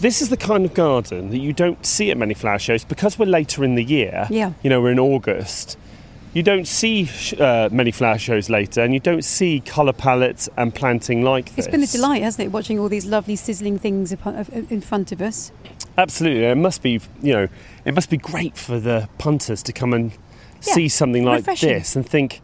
This 0.00 0.22
is 0.22 0.28
the 0.28 0.36
kind 0.36 0.64
of 0.64 0.72
garden 0.74 1.30
that 1.30 1.38
you 1.38 1.52
don't 1.52 1.84
see 1.84 2.10
at 2.12 2.16
many 2.16 2.34
flower 2.34 2.60
shows 2.60 2.84
because 2.84 3.18
we're 3.18 3.26
later 3.26 3.64
in 3.64 3.74
the 3.74 3.82
year. 3.82 4.28
Yeah. 4.30 4.52
You 4.62 4.70
know, 4.70 4.80
we're 4.80 4.92
in 4.92 5.00
August. 5.00 5.76
You 6.34 6.42
don't 6.42 6.66
see 6.68 7.06
sh- 7.06 7.34
uh, 7.34 7.68
many 7.72 7.90
flower 7.90 8.18
shows 8.18 8.50
later, 8.50 8.82
and 8.82 8.92
you 8.92 9.00
don't 9.00 9.24
see 9.24 9.60
colour 9.60 9.92
palettes 9.92 10.48
and 10.56 10.74
planting 10.74 11.22
like 11.22 11.54
this. 11.54 11.66
It's 11.66 11.72
been 11.72 11.82
a 11.82 11.86
delight, 11.86 12.22
hasn't 12.22 12.46
it, 12.46 12.52
watching 12.52 12.78
all 12.78 12.88
these 12.88 13.06
lovely 13.06 13.34
sizzling 13.36 13.78
things 13.78 14.12
in 14.12 14.80
front 14.82 15.10
of 15.12 15.22
us. 15.22 15.50
Absolutely, 15.96 16.44
it 16.44 16.54
must 16.56 16.82
be 16.82 17.00
you 17.22 17.32
know 17.32 17.48
it 17.84 17.94
must 17.94 18.10
be 18.10 18.16
great 18.18 18.56
for 18.56 18.78
the 18.78 19.08
punters 19.18 19.62
to 19.64 19.72
come 19.72 19.92
and 19.92 20.12
Yeah, 20.66 20.74
see 20.74 20.88
something 20.88 21.24
like 21.24 21.38
refreshing. 21.38 21.70
this 21.70 21.96
and 21.96 22.06
think, 22.08 22.40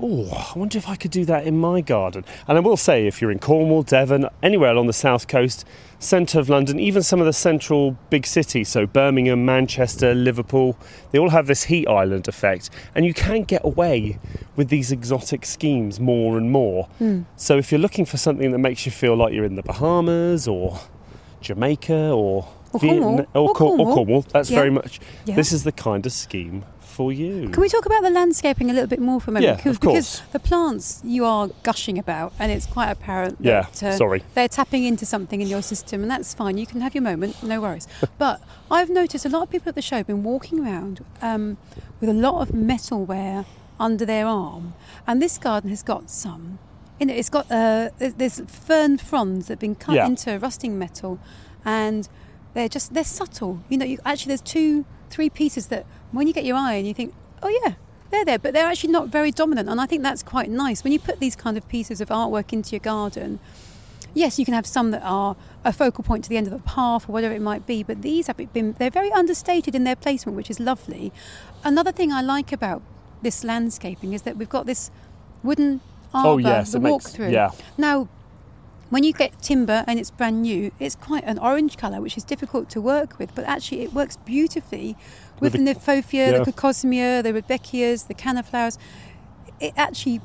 oh, 0.00 0.52
I 0.54 0.58
wonder 0.58 0.76
if 0.78 0.88
I 0.88 0.96
could 0.96 1.10
do 1.10 1.24
that 1.24 1.46
in 1.46 1.58
my 1.58 1.80
garden. 1.80 2.24
And 2.46 2.56
I 2.58 2.60
will 2.60 2.76
say, 2.76 3.06
if 3.06 3.20
you're 3.20 3.30
in 3.30 3.38
Cornwall, 3.38 3.82
Devon, 3.82 4.28
anywhere 4.42 4.70
along 4.72 4.86
the 4.88 4.92
south 4.92 5.26
coast, 5.28 5.64
centre 5.98 6.38
of 6.38 6.48
London, 6.50 6.78
even 6.78 7.02
some 7.02 7.20
of 7.20 7.26
the 7.26 7.32
central 7.32 7.92
big 8.10 8.26
cities, 8.26 8.68
so 8.68 8.86
Birmingham, 8.86 9.44
Manchester, 9.46 10.14
Liverpool, 10.14 10.76
they 11.10 11.18
all 11.18 11.30
have 11.30 11.46
this 11.46 11.64
heat 11.64 11.86
island 11.88 12.28
effect, 12.28 12.68
and 12.94 13.06
you 13.06 13.14
can 13.14 13.42
get 13.44 13.64
away 13.64 14.18
with 14.56 14.68
these 14.68 14.92
exotic 14.92 15.46
schemes 15.46 15.98
more 15.98 16.36
and 16.36 16.50
more. 16.50 16.84
Hmm. 16.98 17.22
So 17.36 17.56
if 17.56 17.72
you're 17.72 17.80
looking 17.80 18.04
for 18.04 18.18
something 18.18 18.52
that 18.52 18.58
makes 18.58 18.84
you 18.84 18.92
feel 18.92 19.16
like 19.16 19.32
you're 19.32 19.44
in 19.46 19.54
the 19.56 19.62
Bahamas 19.62 20.46
or 20.46 20.78
Jamaica 21.40 22.10
or 22.10 22.48
Or 22.72 22.80
Vietnam- 22.80 23.02
Cornwall. 23.02 23.26
or, 23.34 23.48
or 23.50 23.54
Cornwall. 23.54 23.94
Cornwall, 23.94 24.20
that's 24.32 24.50
Yeah. 24.50 24.58
very 24.58 24.70
much. 24.70 25.00
Yeah. 25.24 25.36
This 25.36 25.52
is 25.52 25.64
the 25.64 25.72
kind 25.72 26.04
of 26.04 26.12
scheme 26.12 26.64
for 26.96 27.12
you. 27.12 27.50
Can 27.50 27.60
we 27.60 27.68
talk 27.68 27.84
about 27.84 28.02
the 28.02 28.10
landscaping 28.10 28.70
a 28.70 28.72
little 28.72 28.88
bit 28.88 29.00
more 29.00 29.20
for 29.20 29.30
a 29.30 29.34
moment? 29.34 29.44
Yeah, 29.44 29.52
of 29.52 29.58
because, 29.58 29.78
course. 29.78 30.20
because 30.20 30.32
the 30.32 30.40
plants 30.40 31.00
you 31.04 31.24
are 31.26 31.48
gushing 31.62 31.98
about, 31.98 32.32
and 32.38 32.50
it's 32.50 32.64
quite 32.66 32.90
apparent 32.90 33.36
Yeah, 33.38 33.62
that 33.62 33.82
uh, 33.82 33.96
sorry. 33.96 34.22
they're 34.34 34.48
tapping 34.48 34.84
into 34.84 35.04
something 35.04 35.40
in 35.42 35.48
your 35.48 35.62
system, 35.62 36.00
and 36.02 36.10
that's 36.10 36.32
fine. 36.32 36.56
You 36.56 36.66
can 36.66 36.80
have 36.80 36.94
your 36.94 37.02
moment, 37.02 37.42
no 37.42 37.60
worries. 37.60 37.86
but 38.18 38.40
I've 38.70 38.88
noticed 38.88 39.26
a 39.26 39.28
lot 39.28 39.42
of 39.42 39.50
people 39.50 39.68
at 39.68 39.74
the 39.74 39.82
show 39.82 39.96
have 39.96 40.06
been 40.06 40.22
walking 40.24 40.64
around 40.64 41.04
um, 41.20 41.58
with 42.00 42.08
a 42.08 42.14
lot 42.14 42.40
of 42.40 42.48
metalware 42.54 43.44
under 43.78 44.06
their 44.06 44.26
arm, 44.26 44.72
and 45.06 45.20
this 45.20 45.36
garden 45.38 45.68
has 45.70 45.82
got 45.82 46.08
some. 46.10 46.58
In 46.98 47.10
it, 47.10 47.18
it's 47.18 47.28
got 47.28 47.44
uh, 47.50 47.90
there's- 47.98 48.14
there's 48.16 48.40
fern 48.48 48.96
fronds 48.96 49.46
that 49.48 49.54
have 49.54 49.58
been 49.60 49.74
cut 49.74 49.96
Yeah. 49.96 50.06
into 50.06 50.38
rusting 50.38 50.78
metal, 50.78 51.18
and 51.62 52.08
they're 52.54 52.70
just 52.70 52.94
they're 52.94 53.04
subtle. 53.04 53.60
You 53.68 53.76
know, 53.76 53.84
you, 53.84 53.98
actually 54.06 54.30
there's 54.30 54.40
two, 54.40 54.86
three 55.10 55.30
pieces 55.30 55.66
that 55.68 55.86
when 56.12 56.26
you 56.26 56.32
get 56.32 56.44
your 56.44 56.56
eye 56.56 56.74
and 56.74 56.86
you 56.86 56.94
think, 56.94 57.14
oh 57.42 57.48
yeah, 57.64 57.74
they're 58.10 58.24
there, 58.24 58.38
but 58.38 58.54
they're 58.54 58.66
actually 58.66 58.92
not 58.92 59.08
very 59.08 59.30
dominant, 59.30 59.68
and 59.68 59.80
I 59.80 59.86
think 59.86 60.02
that's 60.02 60.22
quite 60.22 60.48
nice 60.50 60.84
when 60.84 60.92
you 60.92 60.98
put 60.98 61.18
these 61.20 61.34
kind 61.36 61.56
of 61.56 61.66
pieces 61.68 62.00
of 62.00 62.08
artwork 62.08 62.52
into 62.52 62.70
your 62.70 62.80
garden. 62.80 63.40
Yes, 64.14 64.38
you 64.38 64.44
can 64.46 64.54
have 64.54 64.66
some 64.66 64.92
that 64.92 65.02
are 65.04 65.36
a 65.64 65.72
focal 65.72 66.02
point 66.02 66.24
to 66.24 66.30
the 66.30 66.36
end 66.38 66.46
of 66.46 66.52
the 66.52 66.60
path 66.60 67.08
or 67.08 67.12
whatever 67.12 67.34
it 67.34 67.42
might 67.42 67.66
be, 67.66 67.82
but 67.82 68.00
these 68.02 68.28
have 68.28 68.36
been 68.52 68.74
they're 68.78 68.90
very 68.90 69.12
understated 69.12 69.74
in 69.74 69.84
their 69.84 69.96
placement, 69.96 70.36
which 70.36 70.48
is 70.50 70.58
lovely. 70.58 71.12
Another 71.64 71.92
thing 71.92 72.12
I 72.12 72.22
like 72.22 72.50
about 72.52 72.80
this 73.22 73.44
landscaping 73.44 74.12
is 74.14 74.22
that 74.22 74.36
we've 74.38 74.48
got 74.48 74.64
this 74.66 74.90
wooden 75.42 75.80
Oh, 76.14 76.30
arbour, 76.30 76.40
yes, 76.42 76.72
the 76.72 76.78
it 76.78 76.82
makes- 76.82 76.92
walk 76.92 77.02
through. 77.02 77.30
yeah. 77.30 77.50
Now, 77.76 78.08
when 78.90 79.02
you 79.04 79.12
get 79.12 79.40
timber 79.42 79.84
and 79.86 79.98
it's 79.98 80.10
brand 80.10 80.42
new, 80.42 80.70
it's 80.78 80.94
quite 80.94 81.24
an 81.24 81.38
orange 81.38 81.76
colour, 81.76 82.00
which 82.00 82.16
is 82.16 82.24
difficult 82.24 82.70
to 82.70 82.80
work 82.80 83.18
with, 83.18 83.34
but 83.34 83.44
actually 83.44 83.82
it 83.82 83.92
works 83.92 84.16
beautifully 84.18 84.96
with, 85.40 85.52
With 85.54 85.64
the 85.64 85.72
the- 85.72 85.80
Kniphofia, 85.80 86.12
yeah. 86.32 86.38
the 86.38 86.44
Crocosmia, 86.52 87.22
the 87.22 87.32
Rudbeckias, 87.32 88.06
the 88.08 88.14
canna 88.14 88.42
flowers. 88.42 88.78
It 89.60 89.72
actually 89.76 90.20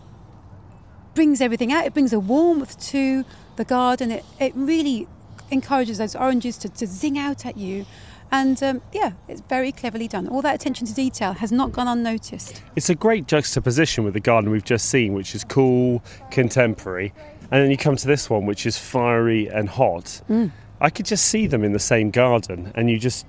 brings 1.15 1.41
everything 1.41 1.71
out. 1.73 1.85
It 1.85 1.93
brings 1.93 2.13
a 2.13 2.19
warmth 2.19 2.79
to 2.91 3.25
the 3.55 3.65
garden. 3.65 4.11
It, 4.11 4.25
it 4.39 4.53
really 4.55 5.07
encourages 5.49 5.97
those 5.97 6.15
oranges 6.15 6.57
to, 6.59 6.69
to 6.69 6.87
zing 6.87 7.17
out 7.17 7.45
at 7.45 7.57
you. 7.57 7.85
And 8.33 8.61
um, 8.63 8.81
yeah, 8.93 9.11
it's 9.27 9.41
very 9.41 9.73
cleverly 9.73 10.07
done. 10.07 10.27
All 10.29 10.41
that 10.43 10.55
attention 10.55 10.87
to 10.87 10.93
detail 10.93 11.33
has 11.33 11.51
not 11.51 11.73
gone 11.73 11.89
unnoticed. 11.89 12.61
It's 12.77 12.89
a 12.89 12.95
great 12.95 13.27
juxtaposition 13.27 14.05
with 14.05 14.13
the 14.13 14.21
garden 14.21 14.51
we've 14.51 14.63
just 14.63 14.87
seen, 14.87 15.13
which 15.13 15.35
is 15.35 15.43
cool, 15.43 16.01
contemporary, 16.29 17.13
and 17.51 17.63
then 17.63 17.69
you 17.69 17.77
come 17.77 17.95
to 17.97 18.07
this 18.07 18.29
one, 18.29 18.45
which 18.45 18.65
is 18.65 18.77
fiery 18.77 19.47
and 19.47 19.69
hot. 19.69 20.21
Mm. 20.29 20.51
I 20.79 20.89
could 20.89 21.05
just 21.05 21.25
see 21.25 21.45
them 21.47 21.63
in 21.63 21.73
the 21.73 21.79
same 21.79 22.09
garden, 22.09 22.71
and 22.73 22.89
you 22.89 22.97
just 22.97 23.25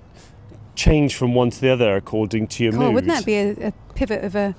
change 0.74 1.16
from 1.16 1.34
one 1.34 1.50
to 1.50 1.60
the 1.60 1.68
other 1.68 1.96
according 1.96 2.46
to 2.46 2.64
your 2.64 2.72
mood. 2.72 2.94
wouldn't 2.94 3.12
that 3.12 3.26
be 3.26 3.34
a, 3.34 3.68
a 3.68 3.72
pivot 3.94 4.24
of 4.24 4.34
a, 4.34 4.54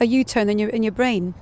a 0.00 0.06
U-turn 0.06 0.48
in 0.48 0.58
your 0.58 0.70
in 0.70 0.82
your 0.82 0.92
brain? 0.92 1.34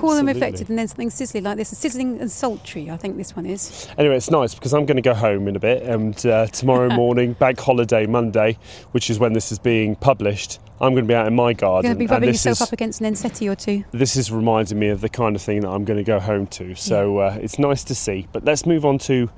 Cool 0.00 0.12
and 0.12 0.28
reflected, 0.28 0.68
and 0.68 0.78
then 0.78 0.88
something 0.88 1.10
sizzling 1.10 1.44
like 1.44 1.56
this. 1.56 1.76
Sizzling 1.76 2.20
and 2.20 2.30
sultry, 2.30 2.90
I 2.90 2.96
think 2.96 3.16
this 3.16 3.34
one 3.36 3.46
is. 3.46 3.88
Anyway, 3.98 4.16
it's 4.16 4.30
nice 4.30 4.54
because 4.54 4.72
I'm 4.72 4.86
going 4.86 4.96
to 4.96 5.02
go 5.02 5.14
home 5.14 5.48
in 5.48 5.56
a 5.56 5.60
bit, 5.60 5.82
and 5.82 6.24
uh, 6.26 6.46
tomorrow 6.46 6.88
morning, 6.94 7.34
bank 7.34 7.60
holiday 7.60 8.06
Monday, 8.06 8.58
which 8.92 9.10
is 9.10 9.18
when 9.18 9.32
this 9.32 9.52
is 9.52 9.58
being 9.58 9.96
published, 9.96 10.60
I'm 10.80 10.94
going 10.94 11.04
to 11.04 11.08
be 11.08 11.14
out 11.14 11.26
in 11.26 11.34
my 11.34 11.50
You're 11.50 11.54
garden. 11.54 11.88
going 11.88 11.94
to 11.94 11.98
be 11.98 12.06
rubbing 12.06 12.28
yourself 12.30 12.58
is, 12.58 12.62
up 12.62 12.72
against 12.72 13.00
an 13.00 13.12
Ensetti 13.12 13.50
or 13.50 13.54
two. 13.54 13.84
this 13.92 14.16
is 14.16 14.32
reminding 14.32 14.78
me 14.78 14.88
of 14.88 15.00
the 15.00 15.08
kind 15.08 15.36
of 15.36 15.42
thing 15.42 15.60
that 15.60 15.68
I'm 15.68 15.84
going 15.84 15.98
to 15.98 16.04
go 16.04 16.18
home 16.18 16.46
to. 16.48 16.74
So 16.74 17.18
uh, 17.18 17.38
it's 17.40 17.58
nice 17.58 17.84
to 17.84 17.94
see. 17.94 18.26
But 18.32 18.44
let's 18.44 18.66
move 18.66 18.84
on 18.84 18.98
to 19.00 19.30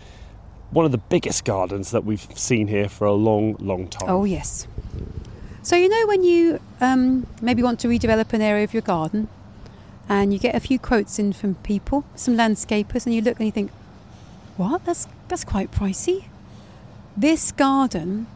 one 0.71 0.85
of 0.85 0.93
the 0.93 0.99
biggest 0.99 1.45
gardens 1.45 1.91
that 1.93 2.05
we've 2.05 2.27
seen 2.35 2.69
here 2.69 2.89
for 2.89 3.07
a 3.07 3.13
long, 3.13 3.57
long 3.61 3.89
time. 3.89 4.09
Oh 4.09 4.25
yes. 4.25 4.67
So 5.63 5.77
you 5.77 5.89
know 5.89 6.07
when 6.07 6.23
you 6.25 6.61
um, 6.81 7.27
maybe 7.41 7.63
want 7.63 7.81
to 7.81 7.89
redevelop 7.89 8.33
an 8.33 8.43
area 8.43 8.65
of 8.65 8.75
your 8.75 8.83
garden, 8.83 9.29
and 10.09 10.33
you 10.33 10.39
get 10.39 10.55
a 10.55 10.61
few 10.61 10.79
quotes 10.79 11.19
in 11.19 11.33
from 11.33 11.55
people, 11.57 12.05
some 12.15 12.37
landscapers, 12.37 13.07
and 13.07 13.15
you 13.15 13.23
look 13.23 13.39
and 13.39 13.47
you 13.47 13.53
think, 13.53 13.71
"What? 14.57 14.85
That's 14.85 15.07
that's 15.29 15.45
quite 15.45 15.71
pricey." 15.71 16.25
This 17.17 17.53
garden 17.53 18.27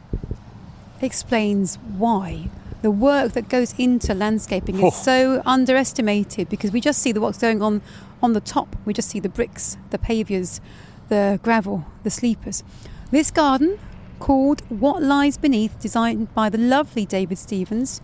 explains 1.00 1.76
why 1.96 2.50
the 2.82 2.90
work 2.90 3.32
that 3.32 3.48
goes 3.48 3.74
into 3.78 4.14
landscaping 4.14 4.82
Oh. 4.82 4.88
is 4.88 4.94
so 4.94 5.42
underestimated 5.44 6.48
because 6.48 6.70
we 6.70 6.80
just 6.80 7.00
see 7.00 7.12
the 7.12 7.20
what's 7.20 7.38
going 7.38 7.60
on 7.60 7.82
on 8.22 8.32
the 8.32 8.40
top. 8.40 8.76
We 8.84 8.92
just 8.92 9.08
see 9.10 9.20
the 9.20 9.28
bricks, 9.28 9.76
the 9.90 9.98
pavers, 9.98 10.60
the 11.08 11.40
gravel, 11.42 11.84
the 12.04 12.10
sleepers. 12.10 12.62
This 13.10 13.30
garden, 13.30 13.78
called 14.20 14.62
What 14.68 15.02
Lies 15.02 15.36
Beneath, 15.38 15.78
designed 15.80 16.32
by 16.34 16.48
the 16.48 16.58
lovely 16.58 17.06
David 17.06 17.38
Stevens, 17.38 18.00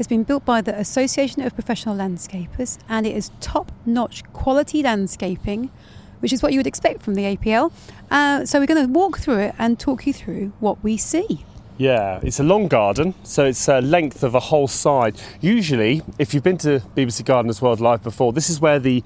has 0.00 0.06
been 0.06 0.22
built 0.22 0.46
by 0.46 0.62
the 0.62 0.74
Association 0.78 1.42
of 1.42 1.52
Professional 1.52 1.94
Landscapers 1.94 2.78
and 2.88 3.06
it 3.06 3.14
is 3.14 3.30
top 3.38 3.70
notch 3.84 4.24
quality 4.32 4.82
landscaping, 4.82 5.70
which 6.20 6.32
is 6.32 6.42
what 6.42 6.54
you 6.54 6.58
would 6.58 6.66
expect 6.66 7.02
from 7.02 7.16
the 7.16 7.36
APL. 7.36 7.70
Uh, 8.10 8.46
so 8.46 8.58
we're 8.58 8.64
going 8.64 8.82
to 8.82 8.90
walk 8.90 9.18
through 9.18 9.40
it 9.40 9.54
and 9.58 9.78
talk 9.78 10.06
you 10.06 10.14
through 10.14 10.54
what 10.58 10.82
we 10.82 10.96
see. 10.96 11.44
Yeah, 11.76 12.18
it's 12.22 12.40
a 12.40 12.42
long 12.42 12.66
garden, 12.66 13.12
so 13.24 13.44
it's 13.44 13.68
a 13.68 13.82
length 13.82 14.22
of 14.22 14.34
a 14.34 14.40
whole 14.40 14.68
side. 14.68 15.20
Usually, 15.42 16.00
if 16.18 16.32
you've 16.32 16.44
been 16.44 16.58
to 16.58 16.80
BBC 16.96 17.22
Gardeners 17.26 17.60
World 17.60 17.80
Live 17.80 18.02
before, 18.02 18.32
this 18.32 18.48
is 18.48 18.58
where 18.58 18.78
the 18.78 19.04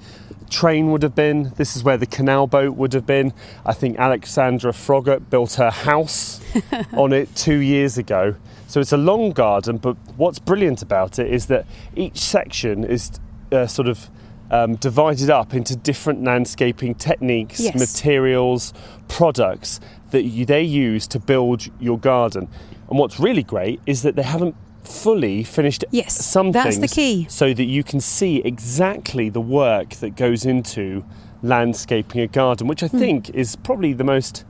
train 0.49 0.91
would 0.93 1.03
have 1.03 1.15
been, 1.15 1.51
this 1.57 1.75
is 1.75 1.83
where 1.83 1.97
the 1.97 2.05
canal 2.05 2.47
boat 2.47 2.75
would 2.77 2.93
have 2.93 3.05
been. 3.05 3.33
I 3.65 3.73
think 3.73 3.99
Alexandra 3.99 4.71
Froggatt 4.71 5.29
built 5.29 5.55
her 5.55 5.71
house 5.71 6.39
on 6.93 7.11
it 7.11 7.35
two 7.35 7.57
years 7.57 7.97
ago. 7.97 8.35
So 8.67 8.79
it's 8.79 8.91
a 8.91 8.97
long 8.97 9.31
garden, 9.31 9.77
but 9.77 9.95
what's 10.17 10.39
brilliant 10.39 10.81
about 10.81 11.19
it 11.19 11.31
is 11.31 11.45
that 11.47 11.65
each 11.95 12.17
section 12.17 12.83
is 12.83 13.11
uh, 13.51 13.67
sort 13.67 13.87
of 13.87 14.09
um, 14.51 14.75
divided 14.75 15.29
up 15.29 15.53
into 15.53 15.75
different 15.75 16.23
landscaping 16.23 16.95
techniques, 16.95 17.59
Yes. 17.59 17.75
materials, 17.79 18.73
products 19.07 19.79
that 20.11 20.23
you, 20.23 20.45
they 20.45 20.61
use 20.63 21.07
to 21.07 21.19
build 21.19 21.67
your 21.79 21.97
garden. 21.99 22.47
And 22.89 22.99
what's 22.99 23.19
really 23.19 23.43
great 23.43 23.79
is 23.85 24.01
that 24.03 24.15
they 24.15 24.23
haven't 24.23 24.55
fully 24.83 25.43
finished 25.43 25.83
Yes, 25.91 26.13
some 26.13 26.51
that's 26.51 26.77
the 26.77 26.87
key. 26.87 27.25
so 27.29 27.53
that 27.53 27.63
you 27.63 27.83
can 27.83 27.99
see 27.99 28.37
exactly 28.45 29.29
the 29.29 29.41
work 29.41 29.89
that 29.95 30.15
goes 30.15 30.45
into 30.45 31.03
landscaping 31.41 32.21
a 32.21 32.27
garden, 32.27 32.67
which 32.67 32.83
I 32.83 32.87
Hmm. 32.87 32.99
think 32.99 33.29
is 33.31 33.55
probably 33.55 33.93
the 33.93 34.03
most 34.03 34.45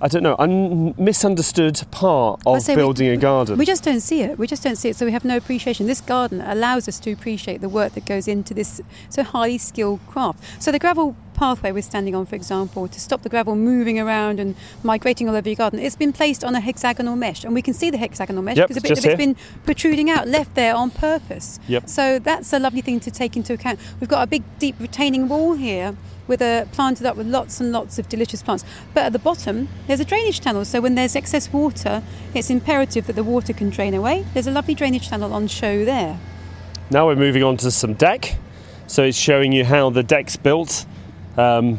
I 0.00 0.08
don't 0.08 0.22
know, 0.22 0.36
a 0.38 0.46
misunderstood 1.00 1.82
part 1.90 2.40
of 2.46 2.62
say 2.62 2.74
we- 2.74 2.82
building 2.82 3.08
a 3.08 3.16
garden. 3.16 3.58
We 3.58 3.66
just 3.66 3.82
don't 3.82 4.00
see 4.00 4.22
it. 4.22 4.38
We 4.38 4.46
just 4.46 4.62
don't 4.62 4.76
see 4.76 4.90
it, 4.90 4.96
so 4.96 5.04
we 5.04 5.12
have 5.12 5.24
no 5.24 5.36
appreciation. 5.36 5.86
This 5.86 6.00
garden 6.00 6.40
allows 6.40 6.86
us 6.88 7.00
to 7.00 7.12
appreciate 7.12 7.60
the 7.60 7.68
work 7.68 7.94
that 7.94 8.06
goes 8.06 8.28
into 8.28 8.54
this 8.54 8.80
so 9.08 9.22
highly 9.22 9.58
skilled 9.58 10.00
craft. 10.06 10.42
So 10.62 10.70
the 10.70 10.78
gravel 10.78 11.16
pathway 11.34 11.70
we're 11.72 11.82
standing 11.82 12.14
on, 12.14 12.26
for 12.26 12.34
example, 12.36 12.88
to 12.88 13.00
stop 13.00 13.22
the 13.22 13.28
gravel 13.28 13.54
moving 13.54 13.98
around 13.98 14.40
and 14.40 14.54
migrating 14.82 15.28
all 15.28 15.36
over 15.36 15.48
your 15.48 15.56
garden, 15.56 15.78
it's 15.78 15.96
been 15.96 16.12
placed 16.12 16.44
on 16.44 16.54
a 16.54 16.60
hexagonal 16.60 17.16
mesh, 17.16 17.44
and 17.44 17.54
we 17.54 17.62
can 17.62 17.74
see 17.74 17.90
the 17.90 17.98
hexagonal 17.98 18.42
mesh 18.42 18.56
Yep, 18.56 18.68
because 18.68 18.76
a 18.76 18.88
bit 18.88 18.98
of 18.98 19.04
it's 19.04 19.16
been 19.16 19.36
protruding 19.64 20.10
out, 20.10 20.28
left 20.28 20.54
there 20.54 20.74
on 20.74 20.90
purpose. 20.90 21.58
Yep. 21.68 21.88
So 21.88 22.18
that's 22.18 22.52
a 22.52 22.58
lovely 22.58 22.80
thing 22.82 23.00
to 23.00 23.10
take 23.10 23.36
into 23.36 23.52
account. 23.52 23.78
We've 24.00 24.10
got 24.10 24.22
a 24.22 24.26
big, 24.26 24.42
deep 24.58 24.76
retaining 24.78 25.28
wall 25.28 25.54
here. 25.54 25.96
With 26.28 26.40
a 26.42 26.68
planted 26.72 27.06
up 27.06 27.16
with 27.16 27.26
lots 27.26 27.60
and 27.60 27.72
lots 27.72 27.98
of 27.98 28.08
delicious 28.08 28.42
plants, 28.42 28.64
but 28.94 29.04
at 29.06 29.12
the 29.12 29.18
bottom 29.18 29.68
there's 29.86 29.98
a 30.00 30.04
drainage 30.04 30.40
channel. 30.40 30.64
So 30.64 30.80
when 30.80 30.94
there's 30.94 31.16
excess 31.16 31.52
water, 31.52 32.02
it's 32.34 32.50
imperative 32.50 33.06
that 33.06 33.16
the 33.16 33.24
water 33.24 33.52
can 33.52 33.70
drain 33.70 33.94
away. 33.94 34.24
There's 34.34 34.46
a 34.46 34.50
lovely 34.52 34.74
drainage 34.74 35.08
channel 35.08 35.32
on 35.32 35.48
show 35.48 35.84
there. 35.84 36.20
Now 36.90 37.06
we're 37.06 37.16
moving 37.16 37.42
on 37.42 37.56
to 37.58 37.70
some 37.70 37.94
deck. 37.94 38.36
So 38.86 39.02
it's 39.02 39.18
showing 39.18 39.52
you 39.52 39.64
how 39.64 39.90
the 39.90 40.02
deck's 40.02 40.36
built. 40.36 40.86
Um, 41.36 41.78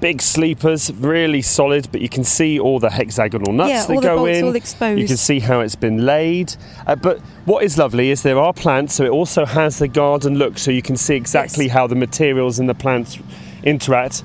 big 0.00 0.20
sleepers, 0.20 0.92
really 0.92 1.40
solid, 1.42 1.88
but 1.92 2.00
you 2.02 2.08
can 2.08 2.24
see 2.24 2.58
all 2.60 2.78
the 2.78 2.90
hexagonal 2.90 3.52
nuts 3.52 3.70
Yeah, 3.70 3.80
that 3.86 3.90
all 3.94 4.00
the 4.00 4.06
go 4.06 4.16
bolts 4.18 4.38
in. 4.38 4.44
all 4.44 4.56
exposed. 4.56 5.00
You 5.00 5.06
can 5.06 5.16
see 5.16 5.38
how 5.40 5.60
it's 5.60 5.74
been 5.74 6.04
laid. 6.04 6.54
Uh, 6.86 6.96
but 6.96 7.18
what 7.46 7.62
is 7.64 7.76
lovely 7.78 8.10
is 8.10 8.22
there 8.22 8.38
are 8.38 8.52
plants, 8.52 8.94
so 8.94 9.04
it 9.04 9.10
also 9.10 9.44
has 9.46 9.78
the 9.78 9.88
garden 9.88 10.36
look, 10.36 10.58
so 10.58 10.70
you 10.70 10.82
can 10.82 10.96
see 10.96 11.14
exactly 11.14 11.66
Yes. 11.66 11.74
how 11.74 11.86
the 11.86 11.94
materials 11.94 12.58
and 12.58 12.68
the 12.68 12.74
plants 12.74 13.18
interact. 13.66 14.22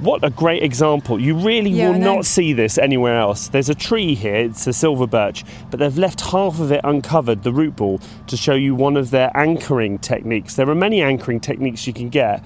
What 0.00 0.22
a 0.24 0.30
great 0.30 0.62
example. 0.62 1.20
You 1.20 1.34
really 1.36 1.70
Yeah, 1.70 1.90
will 1.90 1.98
not 1.98 2.26
see 2.26 2.52
this 2.52 2.78
anywhere 2.78 3.18
else. 3.18 3.48
There's 3.48 3.68
a 3.70 3.74
tree 3.74 4.14
here, 4.14 4.34
it's 4.34 4.66
a 4.66 4.72
silver 4.72 5.06
birch, 5.06 5.44
but 5.70 5.80
they've 5.80 5.96
left 5.96 6.20
half 6.20 6.60
of 6.60 6.70
it 6.72 6.80
uncovered, 6.84 7.42
the 7.42 7.52
root 7.52 7.76
ball, 7.76 8.00
to 8.26 8.36
show 8.36 8.54
you 8.54 8.74
one 8.74 8.96
of 8.96 9.10
their 9.10 9.30
anchoring 9.36 9.98
techniques. 9.98 10.56
There 10.56 10.68
are 10.68 10.74
many 10.74 11.00
anchoring 11.00 11.40
techniques 11.40 11.86
you 11.86 11.92
can 11.92 12.08
get. 12.10 12.44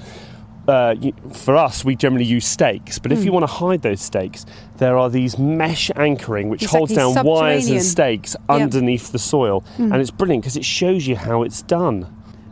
Uh, 0.68 0.94
for 1.32 1.56
us, 1.56 1.82
we 1.82 1.96
generally 1.96 2.26
use 2.26 2.44
stakes, 2.44 2.98
but 2.98 3.10
if 3.10 3.20
Hmm. 3.20 3.24
you 3.24 3.32
want 3.32 3.44
to 3.44 3.52
hide 3.52 3.80
those 3.80 4.02
stakes, 4.02 4.44
there 4.76 4.98
are 4.98 5.08
these 5.08 5.38
mesh 5.38 5.90
anchoring 5.96 6.50
which 6.50 6.66
holds 6.66 6.92
down 6.94 7.14
wires 7.24 7.68
and 7.70 7.82
stakes. 7.82 8.36
Hmm. 8.46 8.52
underneath 8.62 9.10
the 9.10 9.18
soil, 9.18 9.64
and 9.78 9.94
it's 9.96 10.10
brilliant 10.10 10.42
because 10.42 10.58
it 10.58 10.66
shows 10.66 11.06
you 11.08 11.16
how 11.16 11.42
it's 11.42 11.62
done. 11.62 12.06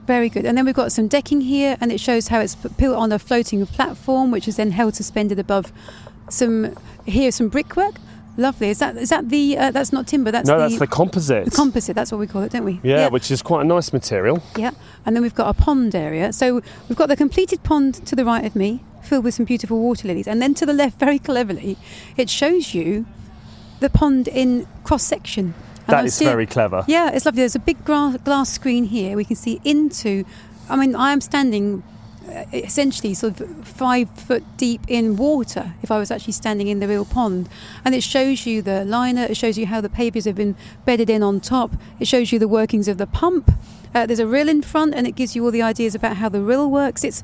Very 0.06 0.28
good. 0.28 0.44
And 0.44 0.56
then 0.56 0.64
we've 0.64 0.74
got 0.74 0.92
some 0.92 1.08
decking 1.08 1.40
here, 1.40 1.76
and 1.80 1.90
it 1.90 1.98
shows 1.98 2.28
how 2.28 2.40
it's 2.40 2.54
built 2.54 2.96
on 2.96 3.10
a 3.10 3.18
floating 3.18 3.66
platform, 3.66 4.30
which 4.30 4.46
is 4.46 4.56
then 4.56 4.70
held 4.70 4.94
suspended 4.94 5.38
above 5.38 5.72
some 6.28 6.76
here 7.04 7.30
some 7.32 7.48
brickwork. 7.48 7.96
Lovely. 8.36 8.68
Is 8.68 8.78
that 8.80 8.96
is 8.96 9.08
that 9.08 9.30
the 9.30 9.56
uh, 9.56 9.70
that's 9.70 9.92
not 9.92 10.06
timber? 10.06 10.30
That's 10.30 10.48
no, 10.48 10.56
the, 10.56 10.68
that's 10.68 10.78
the 10.78 10.86
composite. 10.86 11.46
the 11.46 11.50
composite. 11.50 11.96
That's 11.96 12.12
what 12.12 12.18
we 12.18 12.26
call 12.26 12.42
it, 12.42 12.52
don't 12.52 12.64
we? 12.64 12.80
yeah, 12.82 13.08
which 13.08 13.30
is 13.30 13.42
quite 13.42 13.62
a 13.62 13.64
nice 13.64 13.92
material. 13.92 14.42
Yeah, 14.56 14.72
and 15.06 15.16
then 15.16 15.22
we've 15.22 15.34
got 15.34 15.48
a 15.48 15.54
pond 15.60 15.94
area. 15.94 16.32
So 16.32 16.60
we've 16.88 16.98
got 16.98 17.08
the 17.08 17.16
completed 17.16 17.62
pond 17.62 17.94
to 18.06 18.14
the 18.14 18.24
right 18.24 18.44
of 18.44 18.54
me, 18.54 18.84
filled 19.02 19.24
with 19.24 19.34
some 19.34 19.46
beautiful 19.46 19.80
water 19.80 20.06
lilies, 20.06 20.28
and 20.28 20.42
then 20.42 20.54
to 20.54 20.66
the 20.66 20.74
left, 20.74 21.00
very 21.00 21.18
cleverly, 21.18 21.78
it 22.16 22.28
shows 22.28 22.74
you 22.74 23.06
the 23.80 23.90
pond 23.90 24.28
in 24.28 24.66
cross 24.84 25.02
section. 25.02 25.54
That 25.86 26.04
is 26.04 26.14
still- 26.14 26.30
very 26.30 26.46
clever. 26.46 26.84
Yeah, 26.86 27.10
it's 27.12 27.24
lovely. 27.26 27.42
There's 27.42 27.54
a 27.54 27.60
big 27.60 27.84
gra- 27.84 28.18
glass 28.24 28.50
screen 28.50 28.84
here. 28.84 29.16
We 29.16 29.24
can 29.24 29.36
see 29.36 29.60
into. 29.64 30.24
I 30.68 30.76
mean, 30.76 30.96
I 30.96 31.12
am 31.12 31.20
standing 31.20 31.82
uh, 32.28 32.44
essentially 32.52 33.14
sort 33.14 33.40
of 33.40 33.66
five 33.66 34.10
foot 34.10 34.42
deep 34.56 34.80
in 34.88 35.14
water 35.16 35.74
if 35.82 35.92
I 35.92 35.98
was 35.98 36.10
actually 36.10 36.32
standing 36.32 36.66
in 36.66 36.80
the 36.80 36.88
real 36.88 37.04
pond. 37.04 37.48
And 37.84 37.94
it 37.94 38.02
shows 38.02 38.46
you 38.46 38.62
the 38.62 38.84
liner, 38.84 39.22
it 39.22 39.36
shows 39.36 39.56
you 39.56 39.66
how 39.66 39.80
the 39.80 39.88
pavers 39.88 40.24
have 40.24 40.34
been 40.34 40.56
bedded 40.84 41.08
in 41.08 41.22
on 41.22 41.38
top, 41.38 41.76
it 42.00 42.08
shows 42.08 42.32
you 42.32 42.40
the 42.40 42.48
workings 42.48 42.88
of 42.88 42.98
the 42.98 43.06
pump. 43.06 43.52
Uh, 43.94 44.06
there's 44.06 44.18
a 44.18 44.26
rill 44.26 44.48
in 44.48 44.60
front 44.60 44.92
and 44.94 45.06
it 45.06 45.12
gives 45.12 45.36
you 45.36 45.44
all 45.44 45.52
the 45.52 45.62
ideas 45.62 45.94
about 45.94 46.16
how 46.16 46.28
the 46.28 46.40
rill 46.40 46.68
works. 46.68 47.04
It's, 47.04 47.22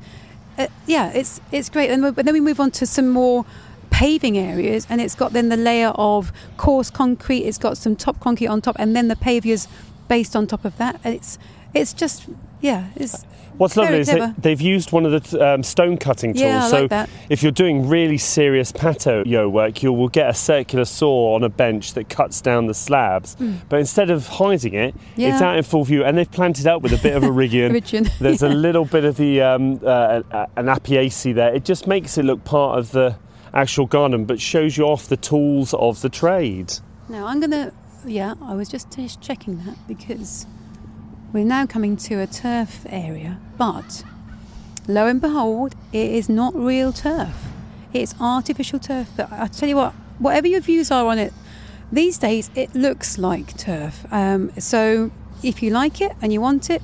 uh, 0.57 0.67
yeah, 0.87 1.11
it's, 1.11 1.41
it's 1.51 1.69
great. 1.69 1.89
And 1.89 2.01
then 2.03 2.33
we 2.33 2.39
move 2.39 2.61
on 2.61 2.71
to 2.71 2.85
some 2.85 3.09
more 3.09 3.45
paving 3.93 4.37
areas 4.37 4.87
and 4.89 4.99
it's 4.99 5.13
got 5.15 5.33
then 5.33 5.49
the 5.49 5.57
layer 5.69 5.89
of 5.89 6.31
coarse 6.57 6.89
concrete 6.89 7.43
it's 7.43 7.59
got 7.59 7.77
some 7.77 7.95
top 7.95 8.19
concrete 8.19 8.47
on 8.47 8.59
top 8.59 8.75
and 8.79 8.95
then 8.95 9.07
the 9.07 9.15
pavers 9.15 9.67
based 10.07 10.35
on 10.35 10.47
top 10.47 10.65
of 10.65 10.75
that 10.77 10.99
and 11.03 11.13
it's 11.15 11.37
it's 11.75 11.93
just 11.93 12.27
Yeah, 12.61 12.87
it's 12.95 13.23
What's 13.57 13.75
lovely 13.77 13.99
is 13.99 14.09
clever. 14.09 14.33
they've 14.37 14.59
used 14.61 14.91
one 14.91 15.05
of 15.05 15.11
the 15.29 15.47
um, 15.47 15.61
stone 15.63 15.97
cutting 15.97 16.33
tools. 16.33 16.41
Yeah, 16.43 16.65
I 16.65 16.69
so 16.71 16.81
like 16.81 16.89
that. 16.89 17.09
if 17.29 17.43
you're 17.43 17.51
doing 17.51 17.87
really 17.87 18.17
serious 18.17 18.71
patio 18.71 19.47
work, 19.49 19.83
you 19.83 19.93
will 19.93 20.07
get 20.09 20.27
a 20.29 20.33
circular 20.33 20.85
saw 20.85 21.35
on 21.35 21.43
a 21.43 21.49
bench 21.49 21.93
that 21.93 22.09
cuts 22.09 22.41
down 22.41 22.65
the 22.65 22.73
slabs. 22.73 23.35
But 23.69 23.79
instead 23.79 24.09
of 24.09 24.27
hiding 24.27 24.73
it, 24.73 24.95
it's 25.17 25.37
Hmm. 25.39 25.43
Out 25.43 25.57
in 25.57 25.63
full 25.63 25.83
view, 25.83 26.03
and 26.03 26.17
they've 26.17 26.31
planted 26.31 26.65
up 26.65 26.81
with 26.81 26.93
a 26.93 26.97
bit 26.97 27.15
of 27.15 27.21
Erigeron. 27.29 27.71
Original. 27.73 28.11
There's 28.19 28.41
a 28.41 28.49
little 28.49 28.85
bit 28.85 29.03
of 29.05 29.17
the 29.17 29.41
um, 29.41 29.79
uh, 29.85 30.21
an 30.57 30.65
apiaceae 30.65 31.35
there. 31.35 31.53
It 31.53 31.63
just 31.63 31.85
makes 31.85 32.17
it 32.17 32.23
look 32.25 32.43
part 32.43 32.79
of 32.79 32.91
the 32.91 33.15
actual 33.53 33.85
garden, 33.85 34.25
but 34.25 34.39
shows 34.41 34.77
you 34.77 34.85
off 34.85 35.07
the 35.07 35.17
tools 35.17 35.73
of 35.73 36.01
the 36.01 36.09
trade. 36.09 36.73
Now 37.09 37.27
I'm 37.27 37.39
gonna. 37.39 37.73
Yeah, 38.05 38.35
I 38.41 38.55
was 38.55 38.67
just 38.67 38.91
just 38.95 39.21
checking 39.21 39.63
that 39.65 39.77
because 39.87 40.45
we're 41.31 41.45
now 41.45 41.65
coming 41.65 41.95
to 41.97 42.15
a 42.19 42.27
turf 42.27 42.85
area, 42.89 43.39
but 43.57 44.03
lo 44.87 45.07
and 45.07 45.21
behold, 45.21 45.75
it 45.91 46.11
is 46.11 46.29
not 46.29 46.55
real 46.55 46.91
turf. 46.91 47.35
It's 47.93 48.15
artificial 48.19 48.79
turf. 48.79 49.09
But 49.15 49.31
I 49.31 49.47
tell 49.47 49.69
you 49.69 49.75
what, 49.75 49.93
whatever 50.19 50.47
your 50.47 50.61
views 50.61 50.91
are 50.91 51.05
on 51.05 51.19
it, 51.19 51.33
these 51.91 52.17
days 52.17 52.49
it 52.55 52.73
looks 52.75 53.17
like 53.17 53.57
turf. 53.57 54.05
Um, 54.11 54.51
so 54.59 55.11
if 55.43 55.61
you 55.61 55.69
like 55.69 56.01
it 56.01 56.13
and 56.21 56.33
you 56.33 56.41
want 56.41 56.69
it, 56.69 56.81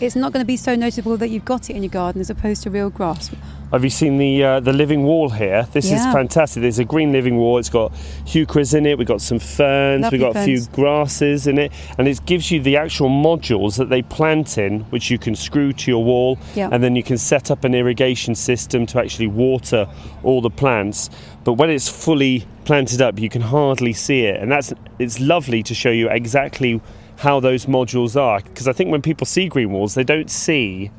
it's 0.00 0.16
not 0.16 0.32
going 0.32 0.42
to 0.42 0.46
be 0.46 0.56
so 0.56 0.74
noticeable 0.74 1.16
that 1.16 1.28
you've 1.30 1.44
got 1.44 1.70
it 1.70 1.76
in 1.76 1.82
your 1.82 1.90
garden 1.90 2.20
as 2.20 2.30
opposed 2.30 2.62
to 2.64 2.70
real 2.70 2.90
grass. 2.90 3.30
Have 3.72 3.82
you 3.82 3.90
seen 3.90 4.18
the 4.18 4.44
uh, 4.44 4.60
the 4.60 4.72
living 4.72 5.02
wall 5.02 5.30
here? 5.30 5.66
This 5.72 5.86
is 5.90 6.00
fantastic. 6.12 6.60
There's 6.60 6.78
a 6.78 6.84
green 6.84 7.10
living 7.10 7.36
wall. 7.38 7.58
It's 7.58 7.70
got 7.70 7.92
heucheras 8.24 8.72
in 8.72 8.86
it. 8.86 8.98
We've 8.98 9.06
got 9.06 9.20
some 9.20 9.40
ferns. 9.40 10.02
Lovely 10.02 10.18
we've 10.20 10.32
got 10.32 10.40
a 10.40 10.44
few 10.44 10.64
grasses 10.66 11.48
in 11.48 11.58
it, 11.58 11.72
and 11.98 12.06
it 12.06 12.24
gives 12.24 12.52
you 12.52 12.62
the 12.62 12.76
actual 12.76 13.08
modules 13.08 13.76
that 13.78 13.88
they 13.88 14.02
plant 14.02 14.58
in, 14.58 14.80
which 14.90 15.10
you 15.10 15.18
can 15.18 15.34
screw 15.34 15.72
to 15.72 15.90
your 15.90 16.04
wall, 16.04 16.38
Yeah. 16.54 16.68
and 16.70 16.84
then 16.84 16.94
you 16.94 17.02
can 17.02 17.18
set 17.18 17.50
up 17.50 17.64
an 17.64 17.74
irrigation 17.74 18.36
system 18.36 18.86
to 18.86 19.00
actually 19.00 19.26
water 19.26 19.88
all 20.22 20.40
the 20.40 20.50
plants. 20.50 21.10
But 21.42 21.54
when 21.54 21.68
it's 21.70 21.88
fully 21.88 22.46
planted 22.64 23.02
up, 23.02 23.18
you 23.18 23.28
can 23.28 23.42
hardly 23.42 23.92
see 23.92 24.20
it, 24.26 24.40
and 24.40 24.52
that's 24.52 24.72
it's 25.00 25.18
lovely 25.18 25.64
to 25.64 25.74
show 25.74 25.90
you 25.90 26.08
exactly 26.10 26.80
how 27.18 27.40
those 27.40 27.66
modules 27.66 28.20
are. 28.20 28.40
Because 28.40 28.68
I 28.68 28.72
think 28.72 28.90
when 28.90 29.02
people 29.02 29.26
see 29.26 29.48
green 29.48 29.70
walls, 29.70 29.94
they 29.94 30.04
don't 30.04 30.30
see 30.30 30.90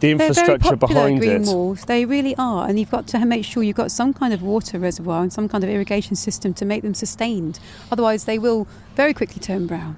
the 0.00 0.08
They're 0.08 0.16
very 0.18 0.28
infrastructure 0.28 0.76
behind 0.76 1.20
green 1.20 1.42
it. 1.42 1.46
walls. 1.46 1.84
They 1.86 2.04
really 2.04 2.34
are, 2.36 2.68
and 2.68 2.78
you've 2.78 2.90
got 2.90 3.06
to 3.08 3.24
make 3.24 3.44
sure 3.44 3.62
you've 3.62 3.76
got 3.76 3.90
some 3.90 4.12
kind 4.12 4.34
of 4.34 4.42
water 4.42 4.78
reservoir 4.78 5.22
and 5.22 5.32
some 5.32 5.48
kind 5.48 5.64
of 5.64 5.70
irrigation 5.70 6.16
system 6.16 6.52
to 6.54 6.64
make 6.64 6.82
them 6.82 6.92
sustained. 6.94 7.58
Otherwise, 7.90 8.24
they 8.24 8.38
will 8.38 8.68
very 8.94 9.14
quickly 9.14 9.40
turn 9.40 9.66
brown. 9.66 9.96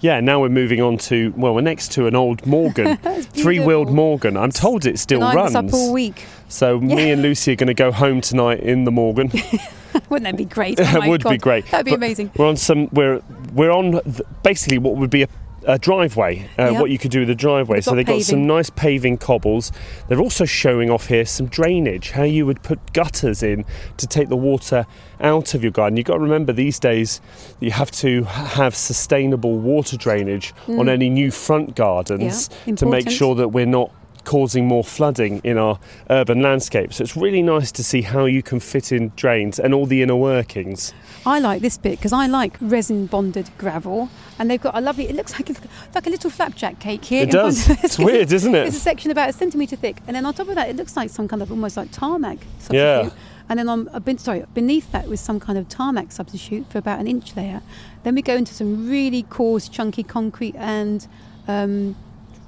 Yeah, 0.00 0.18
now 0.18 0.40
we're 0.40 0.48
moving 0.48 0.82
on 0.82 0.98
to 0.98 1.32
well, 1.36 1.54
we're 1.54 1.60
next 1.60 1.92
to 1.92 2.06
an 2.08 2.16
old 2.16 2.44
Morgan, 2.44 2.96
three-wheeled. 3.22 3.90
Morgan. 3.90 4.36
I'm 4.36 4.50
told 4.50 4.84
it 4.84 4.98
still 4.98 5.22
and 5.22 5.34
runs. 5.36 5.54
up 5.54 5.72
all 5.72 5.92
week. 5.92 6.24
So 6.48 6.80
me 6.80 7.12
and 7.12 7.22
Lucy 7.22 7.52
are 7.52 7.56
going 7.56 7.68
to 7.68 7.74
go 7.74 7.92
home 7.92 8.20
tonight 8.20 8.60
in 8.60 8.82
the 8.84 8.90
Morgan. 8.90 9.30
Wouldn't 10.08 10.24
that 10.24 10.36
be 10.36 10.44
great? 10.44 10.78
Oh 10.80 10.96
it 10.96 10.98
my 11.00 11.08
would 11.08 11.22
be 11.22 11.38
great. 11.38 11.66
That'd 11.70 11.84
be 11.86 11.92
But 11.92 11.96
amazing. 11.98 12.32
We're 12.36 12.48
on 12.48 12.56
some. 12.56 12.88
We're 12.92 13.22
we're 13.52 13.70
on 13.70 13.92
th- 14.02 14.20
basically 14.42 14.78
what 14.78 14.96
would 14.96 15.10
be 15.10 15.22
a, 15.22 15.28
a 15.64 15.78
driveway. 15.78 16.48
Uh, 16.58 16.70
Yep. 16.72 16.80
What 16.80 16.90
you 16.90 16.98
could 16.98 17.10
do 17.10 17.20
with 17.20 17.30
a 17.30 17.34
driveway. 17.34 17.76
They've 17.76 17.84
so 17.84 17.94
they've 17.94 18.04
got 18.06 18.22
some 18.22 18.46
nice 18.46 18.70
paving 18.70 19.18
cobbles. 19.18 19.70
They're 20.08 20.20
also 20.20 20.44
showing 20.44 20.90
off 20.90 21.06
here 21.06 21.24
some 21.24 21.46
drainage. 21.46 22.10
How 22.10 22.24
you 22.24 22.46
would 22.46 22.62
put 22.62 22.92
gutters 22.92 23.42
in 23.42 23.64
to 23.98 24.06
take 24.06 24.28
the 24.28 24.36
water 24.36 24.86
out 25.20 25.54
of 25.54 25.62
your 25.62 25.70
garden. 25.72 25.96
You've 25.96 26.06
got 26.06 26.14
to 26.14 26.20
remember 26.20 26.52
these 26.52 26.80
days 26.80 27.20
that 27.60 27.64
you 27.64 27.70
have 27.70 27.90
to 27.92 28.24
have 28.24 28.74
sustainable 28.74 29.56
water 29.58 29.96
drainage 29.96 30.52
on 30.68 30.88
any 30.88 31.08
new 31.08 31.30
front 31.30 31.76
gardens 31.76 32.48
Mm. 32.48 32.52
Yeah, 32.66 32.74
to 32.76 32.86
make 32.86 33.08
sure 33.10 33.34
that 33.36 33.48
we're 33.50 33.66
not 33.66 33.90
causing 34.24 34.66
more 34.66 34.84
flooding 34.84 35.40
in 35.44 35.58
our 35.58 35.78
urban 36.10 36.42
landscape. 36.42 36.92
So 36.92 37.02
it's 37.02 37.16
really 37.16 37.42
nice 37.42 37.72
to 37.72 37.84
see 37.84 38.02
how 38.02 38.26
you 38.26 38.42
can 38.42 38.60
fit 38.60 38.92
in 38.92 39.12
drains 39.16 39.58
and 39.58 39.74
all 39.74 39.86
the 39.86 40.02
inner 40.02 40.16
workings. 40.16 40.92
I 41.24 41.38
like 41.38 41.62
this 41.62 41.78
bit 41.78 41.98
because 41.98 42.12
I 42.12 42.26
like 42.26 42.56
resin 42.60 43.06
bonded 43.06 43.50
gravel, 43.58 44.08
and 44.38 44.50
they've 44.50 44.60
got 44.60 44.76
a 44.76 44.80
lovely. 44.80 45.08
It 45.08 45.14
looks 45.14 45.32
like 45.32 45.50
a, 45.50 45.54
like 45.94 46.06
a 46.06 46.10
little 46.10 46.30
flapjack 46.30 46.80
cake 46.80 47.04
here. 47.04 47.22
It 47.22 47.30
does. 47.30 47.68
us, 47.70 47.98
weird, 47.98 48.32
isn't 48.32 48.54
it? 48.54 48.66
It's 48.66 48.76
a 48.76 48.80
section 48.80 49.10
about 49.10 49.30
a 49.30 49.32
centimetre 49.32 49.76
thick, 49.76 49.98
and 50.06 50.16
then 50.16 50.26
on 50.26 50.34
top 50.34 50.48
of 50.48 50.56
that, 50.56 50.68
it 50.68 50.76
looks 50.76 50.96
like 50.96 51.10
some 51.10 51.28
kind 51.28 51.42
of 51.42 51.50
almost 51.50 51.76
like 51.76 51.90
tarmac 51.92 52.38
substitute. 52.58 52.78
Yeah. 52.78 53.10
And 53.48 53.58
then 53.58 53.68
on, 53.68 53.84
ben- 54.02 54.18
sorry, 54.18 54.44
beneath 54.54 54.90
that 54.92 55.08
was 55.08 55.20
some 55.20 55.38
kind 55.38 55.58
of 55.58 55.68
tarmac 55.68 56.12
substitute 56.12 56.66
for 56.70 56.78
about 56.78 57.00
an 57.00 57.06
inch 57.06 57.36
layer. 57.36 57.60
Then 58.02 58.14
we 58.14 58.22
go 58.22 58.34
into 58.34 58.54
some 58.54 58.88
really 58.88 59.24
coarse, 59.24 59.68
chunky 59.68 60.02
concrete 60.02 60.54
and 60.56 61.06
um, 61.46 61.96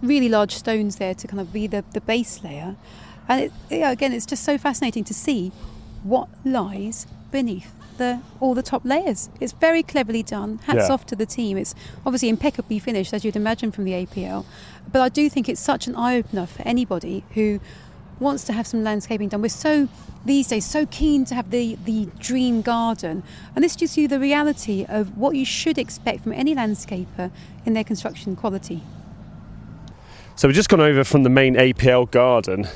really 0.07 0.29
large 0.29 0.55
stones 0.55 0.97
there 0.97 1.15
to 1.15 1.27
kind 1.27 1.41
of 1.41 1.53
be 1.53 1.67
the, 1.67 1.85
the 1.93 2.01
base 2.01 2.43
layer. 2.45 2.77
And 3.29 3.45
it, 3.45 3.53
yeah, 3.71 3.91
again, 3.91 4.13
it's 4.13 4.27
just 4.27 4.45
so 4.45 4.59
fascinating 4.59 5.05
to 5.05 5.15
see 5.15 5.51
what 6.03 6.29
lies 6.45 7.07
beneath 7.31 7.73
the 7.97 8.21
all 8.41 8.55
the 8.55 8.63
top 8.63 8.85
layers. 8.85 9.31
It's 9.41 9.53
very 9.53 9.83
cleverly 9.83 10.23
done. 10.23 10.59
Hats 10.67 10.89
Yeah. 10.89 10.93
off 10.95 11.07
to 11.07 11.17
the 11.17 11.27
team. 11.27 11.57
It's 11.57 11.75
obviously 12.05 12.29
impeccably 12.29 12.79
finished, 12.79 13.15
as 13.15 13.25
you'd 13.25 13.37
imagine 13.37 13.71
from 13.73 13.85
the 13.85 13.93
APL. 13.93 14.45
But 14.93 15.01
I 15.01 15.09
do 15.09 15.29
think 15.31 15.49
it's 15.49 15.61
such 15.61 15.87
an 15.87 15.95
eye 15.97 16.17
opener 16.17 16.47
for 16.47 16.63
anybody 16.63 17.25
who 17.35 17.61
wants 18.21 18.45
to 18.45 18.53
have 18.53 18.67
some 18.67 18.85
landscaping 18.85 19.29
done. 19.29 19.43
We're 19.43 19.49
so 19.49 19.89
these 20.25 20.49
days 20.49 20.65
so 20.65 20.87
keen 20.87 21.25
to 21.27 21.35
have 21.35 21.51
the 21.51 21.77
the 21.85 22.09
dream 22.19 22.63
garden, 22.63 23.23
and 23.55 23.65
this 23.65 23.77
gives 23.77 23.97
you 23.97 24.09
the 24.09 24.19
reality 24.21 24.85
of 24.89 25.17
what 25.17 25.37
you 25.37 25.45
should 25.45 25.79
expect 25.79 26.23
from 26.25 26.33
any 26.33 26.55
landscaper 26.55 27.31
in 27.65 27.73
their 27.75 27.85
construction 27.85 28.35
quality. 28.37 28.83
So 30.37 30.49
we've 30.49 30.55
just 30.57 30.69
gone 30.69 30.81
over 30.81 31.05
from 31.05 31.23
the 31.23 31.31
main 31.31 31.55
APL 31.55 32.11
garden 32.11 32.67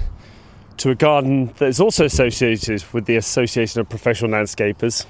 to 0.77 0.91
a 0.91 0.95
garden 0.95 1.53
that 1.57 1.67
is 1.67 1.81
also 1.81 2.05
associated 2.05 2.85
with 2.93 3.07
the 3.07 3.17
Association 3.17 3.81
of 3.81 3.89
Professional 3.89 4.31
Landscapers 4.31 5.07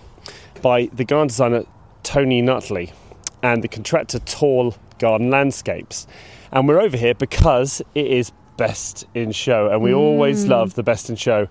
by 0.63 0.87
the 0.87 1.05
garden 1.05 1.29
designer 1.29 1.65
Tony 2.05 2.41
Nutley 2.41 2.95
and 3.43 3.63
the 3.63 3.69
contractor 3.69 4.19
Tall 4.21 4.75
Garden 4.99 5.29
Landscapes. 5.29 6.07
And 6.51 6.67
we're 6.67 6.81
over 6.81 6.97
here 6.97 7.15
because 7.15 7.83
it 7.95 8.07
is 8.07 8.33
best 8.57 9.05
in 9.15 9.33
show, 9.33 9.69
and 9.69 9.83
we 9.83 9.93
always 9.93 10.47
mm. 10.47 10.49
love 10.49 10.73
the 10.73 10.83
best 10.83 11.11
in 11.11 11.17
show, 11.17 11.49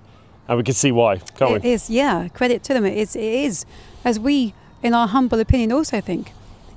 and 0.48 0.58
we 0.58 0.64
can 0.64 0.74
see 0.74 0.92
why, 0.92 1.18
can't 1.18 1.58
It 1.58 1.64
we? 1.64 1.74
is, 1.74 1.92
yeah. 1.92 2.28
Credit 2.30 2.64
to 2.64 2.74
them. 2.74 2.88
It 2.88 2.98
is, 2.98 3.16
it 3.16 3.22
is, 3.22 3.66
as 4.04 4.20
we, 4.20 4.56
in 4.82 4.96
our 4.96 5.08
humble 5.08 5.40
opinion, 5.40 5.72
also 5.72 6.02
think 6.02 6.32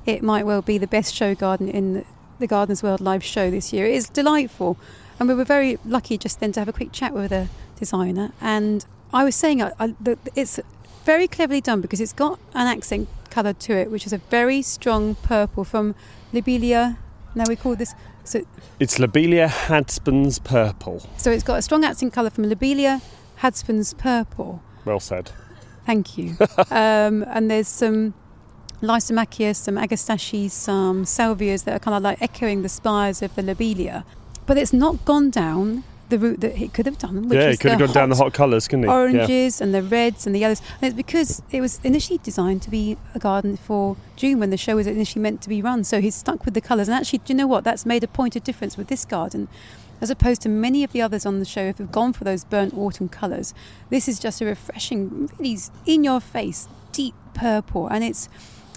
it 0.04 0.22
might 0.22 0.44
well 0.44 0.60
be 0.60 0.76
the 0.76 0.86
best 0.86 1.14
show 1.14 1.34
garden 1.34 1.68
in 1.68 2.04
the 2.40 2.46
Gardeners 2.46 2.82
World 2.82 3.00
live 3.00 3.22
show 3.22 3.50
this 3.50 3.72
year. 3.72 3.86
It 3.86 3.94
is 3.94 4.08
delightful, 4.08 4.76
and 5.18 5.28
we 5.28 5.34
were 5.34 5.44
very 5.44 5.78
lucky 5.84 6.18
just 6.18 6.40
then 6.40 6.52
to 6.52 6.60
have 6.60 6.68
a 6.68 6.72
quick 6.72 6.92
chat 6.92 7.12
with 7.12 7.30
the 7.30 7.48
designer. 7.78 8.32
And 8.40 8.84
I 9.12 9.24
was 9.24 9.36
saying, 9.36 9.62
I, 9.62 9.72
I, 9.78 9.94
that 10.00 10.18
it's 10.34 10.58
very 11.04 11.28
cleverly 11.28 11.60
done 11.60 11.80
because 11.80 12.00
it's 12.00 12.12
got 12.12 12.38
an 12.54 12.66
accent 12.66 13.08
colour 13.30 13.52
to 13.52 13.72
it, 13.74 13.90
which 13.90 14.06
is 14.06 14.12
a 14.12 14.18
very 14.18 14.62
strong 14.62 15.14
purple 15.16 15.64
from 15.64 15.94
Lobelia. 16.32 16.98
Now 17.34 17.44
we 17.48 17.56
call 17.56 17.76
this. 17.76 17.94
So, 18.24 18.42
It's 18.78 18.98
Lobelia 18.98 19.48
Hadspen's 19.48 20.38
Purple. 20.38 21.00
so 21.16 21.30
it's 21.30 21.42
got 21.42 21.58
a 21.58 21.62
strong 21.62 21.84
accent 21.84 22.12
colour 22.12 22.30
from 22.30 22.44
Lobelia 22.48 23.00
Hadspen's 23.40 23.94
purple. 23.94 24.62
Well 24.84 25.00
said. 25.00 25.30
Thank 25.86 26.18
you. 26.18 26.36
um, 26.70 27.24
and 27.28 27.50
there's 27.50 27.68
some 27.68 28.14
Lysimachia, 28.82 29.54
some 29.54 29.76
Agastache, 29.76 30.50
some 30.50 31.04
Salvias 31.04 31.64
that 31.64 31.76
are 31.76 31.78
kind 31.78 31.96
of 31.96 32.02
like 32.02 32.20
echoing 32.22 32.62
the 32.62 32.68
spires 32.68 33.22
of 33.22 33.34
the 33.34 33.42
Lobelia. 33.42 34.04
But 34.46 34.56
it's 34.56 34.72
not 34.72 35.04
gone 35.04 35.30
down 35.30 35.84
the 36.10 36.18
route 36.18 36.40
that 36.40 36.60
it 36.60 36.74
could 36.74 36.86
have 36.86 36.98
done. 36.98 37.28
Which 37.28 37.38
yeah, 37.38 37.50
he 37.50 37.56
could 37.56 37.70
have 37.70 37.80
gone 37.80 37.92
down 37.92 38.10
the 38.10 38.16
hot 38.16 38.34
colours, 38.34 38.68
couldn't? 38.68 38.84
Yeah. 38.84 38.92
oranges 38.92 39.60
and 39.60 39.74
the 39.74 39.82
reds 39.82 40.26
and 40.26 40.34
the 40.34 40.40
yellows. 40.40 40.60
And 40.80 40.88
it's 40.88 40.96
because 40.96 41.42
it 41.50 41.60
was 41.60 41.80
initially 41.82 42.18
designed 42.18 42.62
to 42.62 42.70
be 42.70 42.96
a 43.14 43.18
garden 43.18 43.56
for 43.56 43.96
June 44.16 44.40
when 44.40 44.50
the 44.50 44.56
show 44.56 44.76
was 44.76 44.86
initially 44.86 45.22
meant 45.22 45.40
to 45.42 45.48
be 45.48 45.62
run. 45.62 45.84
So 45.84 46.00
he's 46.00 46.14
stuck 46.14 46.44
with 46.44 46.54
the 46.54 46.60
colours. 46.60 46.88
And 46.88 46.96
actually, 46.96 47.20
do 47.20 47.32
you 47.32 47.36
know 47.36 47.46
what? 47.46 47.64
That's 47.64 47.86
made 47.86 48.04
a 48.04 48.08
point 48.08 48.36
of 48.36 48.44
difference 48.44 48.76
with 48.76 48.88
this 48.88 49.04
garden. 49.04 49.48
As 50.00 50.10
opposed 50.10 50.40
to 50.42 50.48
many 50.48 50.82
of 50.82 50.92
the 50.92 51.02
others 51.02 51.26
on 51.26 51.38
the 51.38 51.44
show, 51.44 51.62
if 51.62 51.78
we've 51.78 51.92
gone 51.92 52.12
for 52.12 52.24
those 52.24 52.44
burnt 52.44 52.74
autumn 52.74 53.08
colours, 53.08 53.54
this 53.90 54.08
is 54.08 54.18
just 54.18 54.40
a 54.40 54.46
refreshing, 54.46 55.30
really 55.38 55.58
in 55.86 56.04
your 56.04 56.20
face, 56.20 56.68
deep 56.92 57.14
purple. 57.34 57.86
And 57.86 58.02
it's 58.02 58.28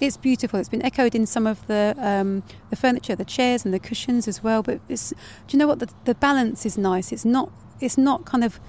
it's 0.06 0.16
beautiful. 0.16 0.58
It's 0.60 0.68
been 0.68 0.84
echoed 0.84 1.14
in 1.14 1.26
some 1.26 1.46
of 1.46 1.66
the 1.66 1.94
um, 1.98 2.42
the 2.70 2.76
furniture, 2.76 3.14
the 3.14 3.24
chairs 3.24 3.64
and 3.64 3.72
the 3.72 3.78
cushions 3.78 4.28
as 4.28 4.42
well. 4.42 4.62
But 4.62 4.80
it's, 4.88 5.10
do 5.10 5.16
you 5.50 5.58
know 5.58 5.66
what? 5.66 5.78
The, 5.78 5.90
the 6.04 6.14
balance 6.14 6.66
is 6.66 6.78
nice. 6.78 7.12
It's 7.12 7.24
not 7.24 7.50
it's 7.80 7.98
not 7.98 8.24
kind 8.24 8.44
of 8.44 8.60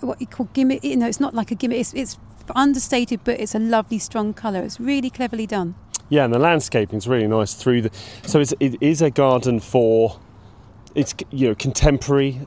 what 0.00 0.20
you 0.20 0.26
call 0.26 0.48
gimmick. 0.52 0.84
You 0.84 0.96
know, 0.96 1.06
it's 1.06 1.20
not 1.20 1.34
like 1.34 1.50
a 1.50 1.54
gimmick. 1.54 1.80
It's, 1.80 1.94
it's 1.94 2.18
understated, 2.54 3.20
but 3.24 3.40
it's 3.40 3.54
a 3.54 3.58
lovely, 3.58 3.98
strong 3.98 4.34
colour. 4.34 4.62
It's 4.62 4.78
really 4.78 5.10
cleverly 5.10 5.46
done. 5.46 5.74
Yeah, 6.08 6.24
and 6.24 6.32
the 6.32 6.38
landscaping 6.38 6.98
is 6.98 7.08
really 7.08 7.26
nice 7.26 7.54
through 7.54 7.82
the. 7.82 7.90
So 8.24 8.40
it's, 8.40 8.54
it 8.60 8.76
is 8.80 9.02
a 9.02 9.10
garden 9.10 9.60
for. 9.60 10.18
It's 10.94 11.14
you 11.30 11.48
know 11.48 11.54
contemporary. 11.54 12.40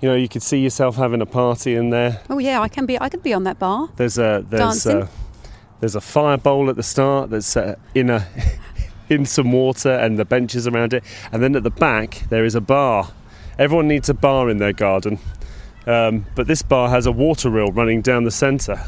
You 0.00 0.10
know, 0.10 0.14
you 0.14 0.28
could 0.28 0.42
see 0.42 0.58
yourself 0.58 0.96
having 0.96 1.22
a 1.22 1.26
party 1.26 1.74
in 1.74 1.90
there. 1.90 2.20
Oh 2.28 2.38
yeah, 2.38 2.60
I 2.60 2.68
can 2.68 2.86
be. 2.86 3.00
I 3.00 3.08
could 3.08 3.22
be 3.22 3.32
on 3.32 3.44
that 3.44 3.58
bar. 3.58 3.88
There's 3.96 4.18
a 4.18 4.44
there's 4.48 4.84
Dancing. 4.84 5.02
a, 5.02 5.08
there's 5.80 5.94
a 5.94 6.00
fire 6.00 6.36
bowl 6.36 6.70
at 6.70 6.76
the 6.76 6.82
start. 6.82 7.30
that's 7.30 7.56
uh, 7.56 7.76
in 7.94 8.10
a 8.10 8.26
in 9.08 9.24
some 9.24 9.52
water 9.52 9.90
and 9.90 10.18
the 10.18 10.24
benches 10.24 10.66
around 10.66 10.92
it. 10.92 11.04
And 11.32 11.42
then 11.42 11.54
at 11.54 11.62
the 11.62 11.70
back, 11.70 12.24
there 12.28 12.44
is 12.44 12.54
a 12.54 12.60
bar. 12.60 13.12
Everyone 13.58 13.88
needs 13.88 14.08
a 14.08 14.14
bar 14.14 14.50
in 14.50 14.58
their 14.58 14.72
garden. 14.72 15.18
Um, 15.86 16.26
but 16.34 16.46
this 16.46 16.62
bar 16.62 16.88
has 16.88 17.06
a 17.06 17.12
water 17.12 17.48
rill 17.48 17.70
running 17.70 18.02
down 18.02 18.24
the 18.24 18.30
centre, 18.30 18.80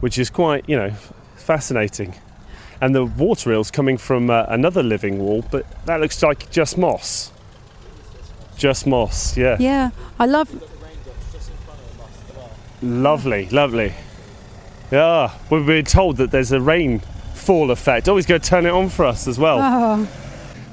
which 0.00 0.16
is 0.18 0.30
quite, 0.30 0.68
you 0.68 0.76
know, 0.76 0.90
fascinating. 1.34 2.14
And 2.80 2.94
the 2.94 3.04
water 3.04 3.50
rill's 3.50 3.70
coming 3.70 3.98
from 3.98 4.30
uh, 4.30 4.46
another 4.48 4.82
living 4.82 5.18
wall, 5.18 5.44
but 5.50 5.66
that 5.86 6.00
looks 6.00 6.22
like 6.22 6.50
just 6.50 6.78
moss. 6.78 7.32
Just 8.56 8.86
moss, 8.86 9.36
yeah. 9.36 9.56
Yeah, 9.58 9.90
I 10.18 10.26
love. 10.26 10.48
Lovely, 12.80 13.46
lovely. 13.48 13.94
Yeah, 14.90 15.32
we've 15.50 15.66
been 15.66 15.84
told 15.84 16.18
that 16.18 16.30
there's 16.30 16.52
a 16.52 16.60
rainfall 16.60 17.70
effect. 17.70 18.08
Oh, 18.08 18.12
Always 18.12 18.26
going 18.26 18.40
to 18.40 18.48
turn 18.48 18.66
it 18.66 18.70
on 18.70 18.88
for 18.88 19.04
us 19.04 19.26
as 19.26 19.38
well. 19.38 19.58
Oh, 19.60 20.08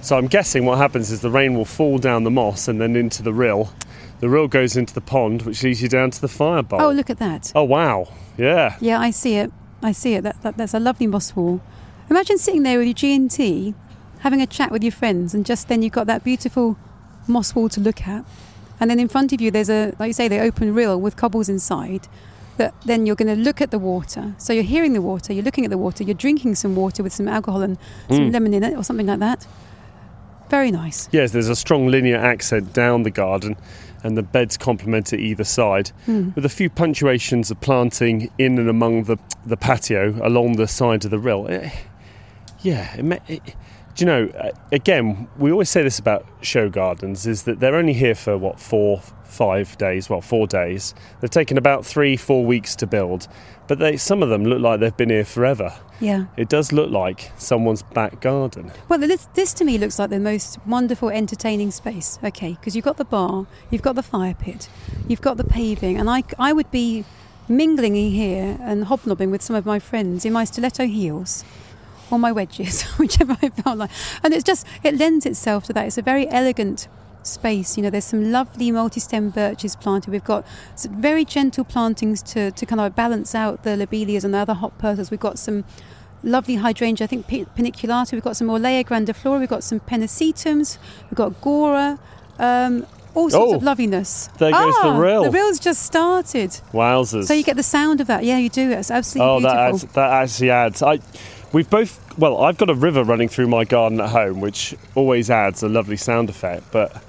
So 0.02 0.17
I'm 0.17 0.28
guessing 0.28 0.65
what 0.65 0.78
happens 0.78 1.12
is 1.12 1.21
the 1.21 1.30
rain 1.30 1.56
will 1.56 1.65
fall 1.65 1.97
down 1.97 2.24
the 2.24 2.32
moss 2.32 2.67
and 2.67 2.80
then 2.80 2.95
into 2.95 3.24
the 3.24 3.34
rill. 3.34 3.74
The 4.19 4.30
rill 4.30 4.47
goes 4.47 4.78
into 4.78 4.93
the 4.93 5.02
pond, 5.02 5.41
which 5.43 5.63
leads 5.63 5.82
you 5.82 5.89
down 5.89 6.12
to 6.12 6.21
the 6.21 6.28
fire 6.28 6.62
bowl. 6.62 6.82
oh, 6.82 6.91
look 6.91 7.10
at 7.10 7.17
that. 7.17 7.52
Oh, 7.56 7.63
wow. 7.63 8.08
Yeah. 8.38 8.78
Yeah, 8.80 9.00
I 9.00 9.10
see 9.12 9.36
it. 9.36 9.52
I 9.82 9.91
see 9.93 10.13
it. 10.13 10.21
That, 10.21 10.41
that, 10.43 10.58
that's 10.58 10.76
a 10.76 10.80
lovely 10.80 11.08
moss 11.08 11.36
wall. 11.36 11.60
Imagine 12.10 12.38
sitting 12.38 12.62
there 12.63 12.78
with 12.78 12.88
your 12.88 12.93
G 12.93 13.15
and 13.15 13.32
T, 13.32 13.74
having 14.19 14.41
a 14.41 14.45
chat 14.45 14.69
with 14.71 14.84
your 14.84 14.91
friends, 14.91 15.34
and 15.34 15.45
just 15.45 15.67
then 15.69 15.82
you've 15.82 15.93
got 15.93 16.06
that 16.08 16.24
beautiful 16.24 16.78
moss 17.28 17.56
wall 17.56 17.69
to 17.69 17.80
look 17.80 18.08
at, 18.08 18.26
and 18.80 18.89
then 18.91 19.00
in 19.00 19.08
front 19.08 19.32
of 19.34 19.39
you 19.41 19.50
there's 19.50 19.69
a, 19.69 19.93
like 19.97 20.08
you 20.10 20.13
say, 20.13 20.28
the 20.28 20.39
open 20.39 20.74
rill 20.74 21.00
with 21.00 21.15
cobbles 21.15 21.47
inside. 21.50 22.08
That 22.58 22.74
then 22.86 23.06
you're 23.06 23.16
going 23.16 23.36
to 23.36 23.42
look 23.42 23.62
at 23.62 23.72
the 23.72 23.80
water. 23.80 24.34
So 24.38 24.54
you're 24.54 24.64
hearing 24.64 24.94
the 24.94 25.02
water, 25.02 25.34
you're 25.34 25.44
looking 25.44 25.64
at 25.66 25.72
the 25.72 25.78
water, 25.78 26.04
you're 26.04 26.14
drinking 26.14 26.56
some 26.56 26.76
water 26.76 27.02
with 27.04 27.14
some 27.14 27.28
alcohol 27.28 27.62
and 27.62 27.78
some 28.10 28.30
Mm. 28.30 28.34
lemon 28.34 28.54
in 28.54 28.64
it 28.64 28.76
or 28.78 28.84
something 28.84 29.08
like 29.08 29.20
that. 29.20 29.48
Very 30.50 30.70
nice. 30.70 31.08
Yes, 31.14 31.32
there's 31.32 31.48
a 31.48 31.56
strong 31.56 31.88
linear 31.88 32.18
accent 32.18 32.74
down 32.74 33.04
the 33.04 33.10
garden, 33.12 33.56
and 34.04 34.18
the 34.18 34.22
beds 34.24 34.58
complement 34.58 35.14
it 35.14 35.20
either 35.22 35.46
side, 35.46 35.92
Mm. 36.08 36.36
with 36.36 36.44
a 36.46 36.50
few 36.50 36.70
punctuations 36.70 37.52
of 37.52 37.62
planting 37.62 38.30
in 38.38 38.58
and 38.60 38.70
among 38.70 39.04
the, 39.06 39.18
the 39.46 39.56
patio 39.56 40.14
along 40.22 40.58
the 40.58 40.68
side 40.68 41.06
of 41.06 41.12
the 41.12 41.20
rill. 41.20 41.48
Eh, 41.50 41.70
yeah, 42.64 42.94
it, 42.98 43.22
it, 43.30 43.42
do 43.95 44.06
you 44.06 44.06
know, 44.06 44.27
uh, 44.38 44.51
again, 44.71 45.27
we 45.38 45.51
always 45.51 45.69
say 45.69 45.84
this 45.84 45.99
about 45.99 46.25
show 46.41 46.69
gardens 46.69 47.27
is 47.27 47.43
that 47.43 47.60
they're 47.60 47.75
only 47.75 47.93
here 47.93 48.15
for 48.15 48.38
what, 48.38 48.60
four, 48.60 49.01
five 49.25 49.77
days, 49.77 50.10
well, 50.10 50.21
four 50.21 50.47
days. 50.47 50.93
They've 51.19 51.30
taken 51.30 51.58
about 51.58 51.86
three, 51.86 52.17
four 52.17 52.45
weeks 52.45 52.75
to 52.77 52.88
build, 52.88 53.27
but 53.67 53.80
they, 53.80 53.97
some 53.97 54.23
of 54.23 54.30
them 54.30 54.43
look 54.45 54.60
like 54.60 54.80
they've 54.80 54.95
been 54.95 55.10
here 55.10 55.25
forever. 55.25 55.73
Yeah. 55.99 56.25
It 56.38 56.49
does 56.49 56.71
look 56.71 56.89
like 56.89 57.32
someone's 57.38 57.84
back 57.84 58.21
garden. 58.21 58.71
Well, 58.89 58.99
this, 58.99 59.27
this 59.34 59.54
to 59.56 59.63
me 59.63 59.77
looks 59.77 59.99
like 59.99 60.10
the 60.10 60.19
most 60.19 60.58
wonderful, 60.65 61.10
entertaining 61.10 61.71
space. 61.71 62.19
Okay, 62.23 62.51
because 62.51 62.75
you've 62.75 62.86
got 62.86 62.97
the 62.97 63.06
bar, 63.06 63.45
you've 63.69 63.82
got 63.82 63.95
the 63.95 64.04
fire 64.04 64.34
pit, 64.34 64.69
you've 65.08 65.21
got 65.21 65.38
the 65.38 65.43
paving, 65.43 65.97
and 65.97 66.10
I, 66.10 66.23
I 66.39 66.54
would 66.54 66.71
be 66.71 67.06
mingling 67.47 67.95
in 67.95 68.12
here 68.12 68.58
and 68.62 68.86
hobnobbing 68.86 69.32
with 69.32 69.41
some 69.41 69.56
of 69.56 69.65
my 69.65 69.80
friends 69.80 70.25
in 70.25 70.34
my 70.34 70.45
stiletto 70.45 70.86
heels 70.86 71.43
or 72.12 72.19
my 72.19 72.32
wedges, 72.32 72.84
whichever 72.97 73.38
I 73.41 73.50
felt 73.50 73.78
like. 73.78 73.91
And 74.24 74.34
it's 74.34 74.43
just, 74.43 74.65
it 74.84 74.95
lends 74.97 75.26
itself 75.26 75.65
to 75.65 75.74
that. 75.74 75.88
It's 75.88 75.97
a 75.97 76.02
very 76.02 76.28
elegant 76.30 76.88
space. 77.24 77.78
You 77.78 77.84
know, 77.84 77.89
there's 77.89 78.06
some 78.06 78.32
lovely 78.32 78.71
multi-stem 78.71 79.30
birches 79.30 79.76
planted. 79.76 80.12
We've 80.12 80.24
got 80.24 80.45
some 80.76 81.00
very 81.02 81.24
gentle 81.26 81.63
plantings 81.63 82.21
to, 82.24 82.52
to 82.52 82.65
kind 82.65 82.82
of 82.82 82.95
balance 82.95 83.36
out 83.36 83.63
the 83.63 83.71
lobelias 83.71 84.24
and 84.24 84.34
the 84.34 84.39
other 84.39 84.54
hot 84.56 84.78
purses. 84.78 85.12
We've 85.12 85.19
got 85.19 85.38
some 85.39 85.63
lovely 86.24 86.56
hydrangea, 86.56 87.06
I 87.06 87.08
think 87.08 87.28
paniculata. 87.28 88.13
We've 88.13 88.24
got 88.24 88.38
some 88.38 88.47
Orlaya 88.47 88.86
grandiflora. 88.86 89.39
We've 89.39 89.50
got 89.50 89.63
some 89.63 89.80
pennisetums. 89.80 90.78
We've 91.10 91.15
got 91.17 91.34
gaura. 91.41 92.00
Um, 92.39 92.86
all 93.13 93.30
sorts 93.30 93.52
Oh, 93.54 93.56
of 93.58 93.63
loveliness. 93.63 94.30
there 94.38 94.52
goes 94.52 94.74
the 94.76 94.88
Ah, 94.88 94.97
rill. 94.97 95.24
The 95.24 95.32
rill's 95.32 95.60
just 95.60 95.84
started. 95.84 96.50
Wowzers. 96.71 97.26
So 97.26 97.34
you 97.34 97.43
get 97.43 97.58
the 97.58 97.63
sound 97.63 98.00
of 98.02 98.08
that. 98.08 98.24
Yeah, 98.24 98.38
you 98.38 98.47
do. 98.50 98.71
It's 98.71 98.89
absolutely 98.89 99.30
Oh, 99.30 99.39
beautiful. 99.39 99.60
Oh, 99.60 99.62
that 99.62 99.69
adds, 99.74 99.84
that 99.93 100.12
actually 100.12 100.50
adds. 100.50 100.82
I, 100.82 101.00
we've 101.52 101.70
both. 101.70 102.00
Well, 102.18 102.42
I've 102.42 102.58
got 102.58 102.70
a 102.70 102.76
river 102.76 103.04
running 103.04 103.30
through 103.30 103.48
my 103.48 103.64
garden 103.64 104.00
at 104.02 104.10
home, 104.10 104.42
which 104.42 104.76
always 104.96 105.30
adds 105.30 105.64
a 105.64 105.70
lovely 105.70 105.98
sound 105.98 106.30
effect. 106.30 106.72
But 106.72 107.04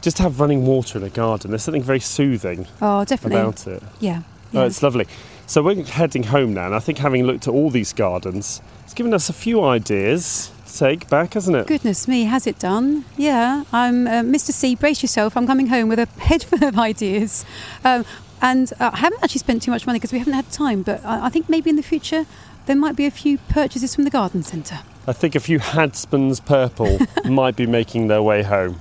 just 0.00 0.16
to 0.18 0.22
have 0.22 0.40
running 0.40 0.66
water 0.66 0.98
in 0.98 1.04
a 1.04 1.10
garden, 1.10 1.50
there's 1.50 1.62
something 1.62 1.82
very 1.82 2.00
soothing 2.00 2.66
oh, 2.80 3.04
definitely. 3.04 3.40
about 3.40 3.66
it. 3.66 3.82
yeah. 4.00 4.22
Oh, 4.52 4.66
it's 4.66 4.82
lovely. 4.82 5.06
So 5.46 5.62
we're 5.62 5.82
heading 5.84 6.24
home 6.24 6.54
now, 6.54 6.66
and 6.66 6.74
I 6.74 6.80
think 6.80 6.98
having 6.98 7.24
looked 7.24 7.46
at 7.46 7.54
all 7.54 7.70
these 7.70 7.92
gardens, 7.92 8.60
it's 8.84 8.94
given 8.94 9.14
us 9.14 9.28
a 9.28 9.32
few 9.32 9.62
ideas 9.64 10.50
to 10.66 10.78
take 10.78 11.08
back, 11.08 11.34
hasn't 11.34 11.56
it? 11.56 11.66
Goodness 11.66 12.06
me, 12.06 12.24
has 12.24 12.46
it 12.46 12.58
done? 12.58 13.04
Yeah, 13.16 13.64
I'm 13.72 14.06
uh, 14.06 14.22
Mr. 14.22 14.52
C. 14.52 14.74
Brace 14.74 15.02
yourself. 15.02 15.36
I'm 15.36 15.46
coming 15.46 15.68
home 15.68 15.88
with 15.88 15.98
a 15.98 16.06
head 16.20 16.42
full 16.44 16.62
of 16.64 16.78
ideas, 16.78 17.44
um, 17.84 18.04
and 18.42 18.72
uh, 18.80 18.90
I 18.92 18.98
haven't 18.98 19.22
actually 19.22 19.40
spent 19.40 19.62
too 19.62 19.70
much 19.70 19.86
money 19.86 19.98
because 19.98 20.12
we 20.12 20.18
haven't 20.18 20.34
had 20.34 20.50
time. 20.50 20.82
But 20.82 21.04
I, 21.04 21.26
I 21.26 21.28
think 21.28 21.48
maybe 21.48 21.70
in 21.70 21.76
the 21.76 21.82
future 21.82 22.26
there 22.66 22.76
might 22.76 22.96
be 22.96 23.06
a 23.06 23.10
few 23.10 23.38
purchases 23.48 23.94
from 23.94 24.04
the 24.04 24.10
garden 24.10 24.42
centre. 24.42 24.80
I 25.06 25.12
think 25.12 25.34
a 25.34 25.40
few 25.40 25.58
Hadspen's 25.58 26.40
purple 26.40 26.98
might 27.24 27.56
be 27.56 27.66
making 27.66 28.08
their 28.08 28.22
way 28.22 28.42
home. 28.42 28.78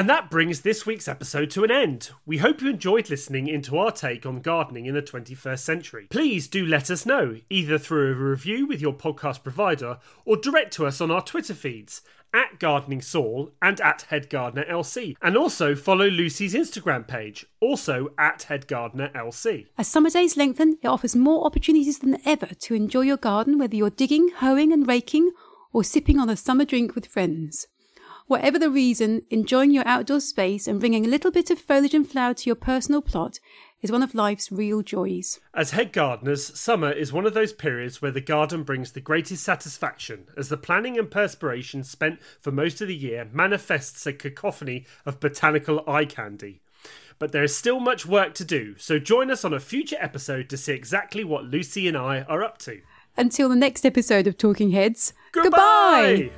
And 0.00 0.08
that 0.08 0.30
brings 0.30 0.62
this 0.62 0.86
week's 0.86 1.08
episode 1.08 1.50
to 1.50 1.62
an 1.62 1.70
end. 1.70 2.10
We 2.24 2.38
hope 2.38 2.62
you 2.62 2.70
enjoyed 2.70 3.10
listening 3.10 3.48
into 3.48 3.76
our 3.76 3.90
take 3.90 4.24
on 4.24 4.40
gardening 4.40 4.86
in 4.86 4.94
the 4.94 5.02
21st 5.02 5.58
century. 5.58 6.06
Please 6.08 6.48
do 6.48 6.64
let 6.64 6.90
us 6.90 7.04
know, 7.04 7.36
either 7.50 7.76
through 7.76 8.12
a 8.12 8.14
review 8.14 8.66
with 8.66 8.80
your 8.80 8.94
podcast 8.94 9.42
provider 9.42 9.98
or 10.24 10.38
direct 10.38 10.72
to 10.74 10.86
us 10.86 11.02
on 11.02 11.10
our 11.10 11.20
Twitter 11.20 11.52
feeds 11.52 12.00
at 12.32 12.58
Gardening 12.58 13.02
Saul 13.02 13.52
and 13.60 13.80
at 13.80 14.02
Head 14.02 14.30
Gardener 14.30 14.64
LC. 14.64 15.16
And 15.22 15.36
also 15.36 15.74
follow 15.74 16.06
Lucy's 16.06 16.54
Instagram 16.54 17.06
page, 17.06 17.46
also 17.60 18.08
at 18.18 18.44
Head 18.44 18.66
Gardener 18.66 19.10
LC. 19.14 19.66
As 19.78 19.88
summer 19.88 20.10
days 20.10 20.36
lengthen, 20.36 20.78
it 20.82 20.88
offers 20.88 21.16
more 21.16 21.44
opportunities 21.44 21.98
than 21.98 22.18
ever 22.24 22.46
to 22.46 22.74
enjoy 22.74 23.02
your 23.02 23.16
garden, 23.16 23.58
whether 23.58 23.76
you're 23.76 23.90
digging, 23.90 24.30
hoeing, 24.36 24.72
and 24.72 24.86
raking, 24.86 25.30
or 25.72 25.84
sipping 25.84 26.18
on 26.18 26.28
a 26.28 26.36
summer 26.36 26.64
drink 26.64 26.94
with 26.94 27.06
friends. 27.06 27.66
Whatever 28.30 28.60
the 28.60 28.70
reason, 28.70 29.22
enjoying 29.28 29.72
your 29.72 29.82
outdoor 29.88 30.20
space 30.20 30.68
and 30.68 30.78
bringing 30.78 31.04
a 31.04 31.08
little 31.08 31.32
bit 31.32 31.50
of 31.50 31.58
foliage 31.58 31.94
and 31.94 32.08
flower 32.08 32.32
to 32.32 32.46
your 32.46 32.54
personal 32.54 33.02
plot 33.02 33.40
is 33.82 33.90
one 33.90 34.04
of 34.04 34.14
life's 34.14 34.52
real 34.52 34.82
joys. 34.82 35.40
As 35.52 35.72
head 35.72 35.92
gardeners, 35.92 36.56
summer 36.56 36.92
is 36.92 37.12
one 37.12 37.26
of 37.26 37.34
those 37.34 37.52
periods 37.52 38.00
where 38.00 38.12
the 38.12 38.20
garden 38.20 38.62
brings 38.62 38.92
the 38.92 39.00
greatest 39.00 39.42
satisfaction, 39.42 40.28
as 40.36 40.48
the 40.48 40.56
planning 40.56 40.96
and 40.96 41.10
perspiration 41.10 41.82
spent 41.82 42.22
for 42.40 42.52
most 42.52 42.80
of 42.80 42.86
the 42.86 42.94
year 42.94 43.28
manifests 43.32 44.06
a 44.06 44.12
cacophony 44.12 44.86
of 45.04 45.18
botanical 45.18 45.82
eye 45.88 46.04
candy. 46.04 46.60
But 47.18 47.32
there 47.32 47.42
is 47.42 47.56
still 47.56 47.80
much 47.80 48.06
work 48.06 48.34
to 48.34 48.44
do, 48.44 48.76
so 48.78 49.00
join 49.00 49.32
us 49.32 49.44
on 49.44 49.52
a 49.52 49.58
future 49.58 49.98
episode 49.98 50.48
to 50.50 50.56
see 50.56 50.72
exactly 50.72 51.24
what 51.24 51.46
Lucy 51.46 51.88
and 51.88 51.96
I 51.96 52.20
are 52.28 52.44
up 52.44 52.58
to. 52.58 52.80
Until 53.16 53.48
the 53.48 53.56
next 53.56 53.84
episode 53.84 54.28
of 54.28 54.38
Talking 54.38 54.70
Heads, 54.70 55.14
Goodbye! 55.32 56.30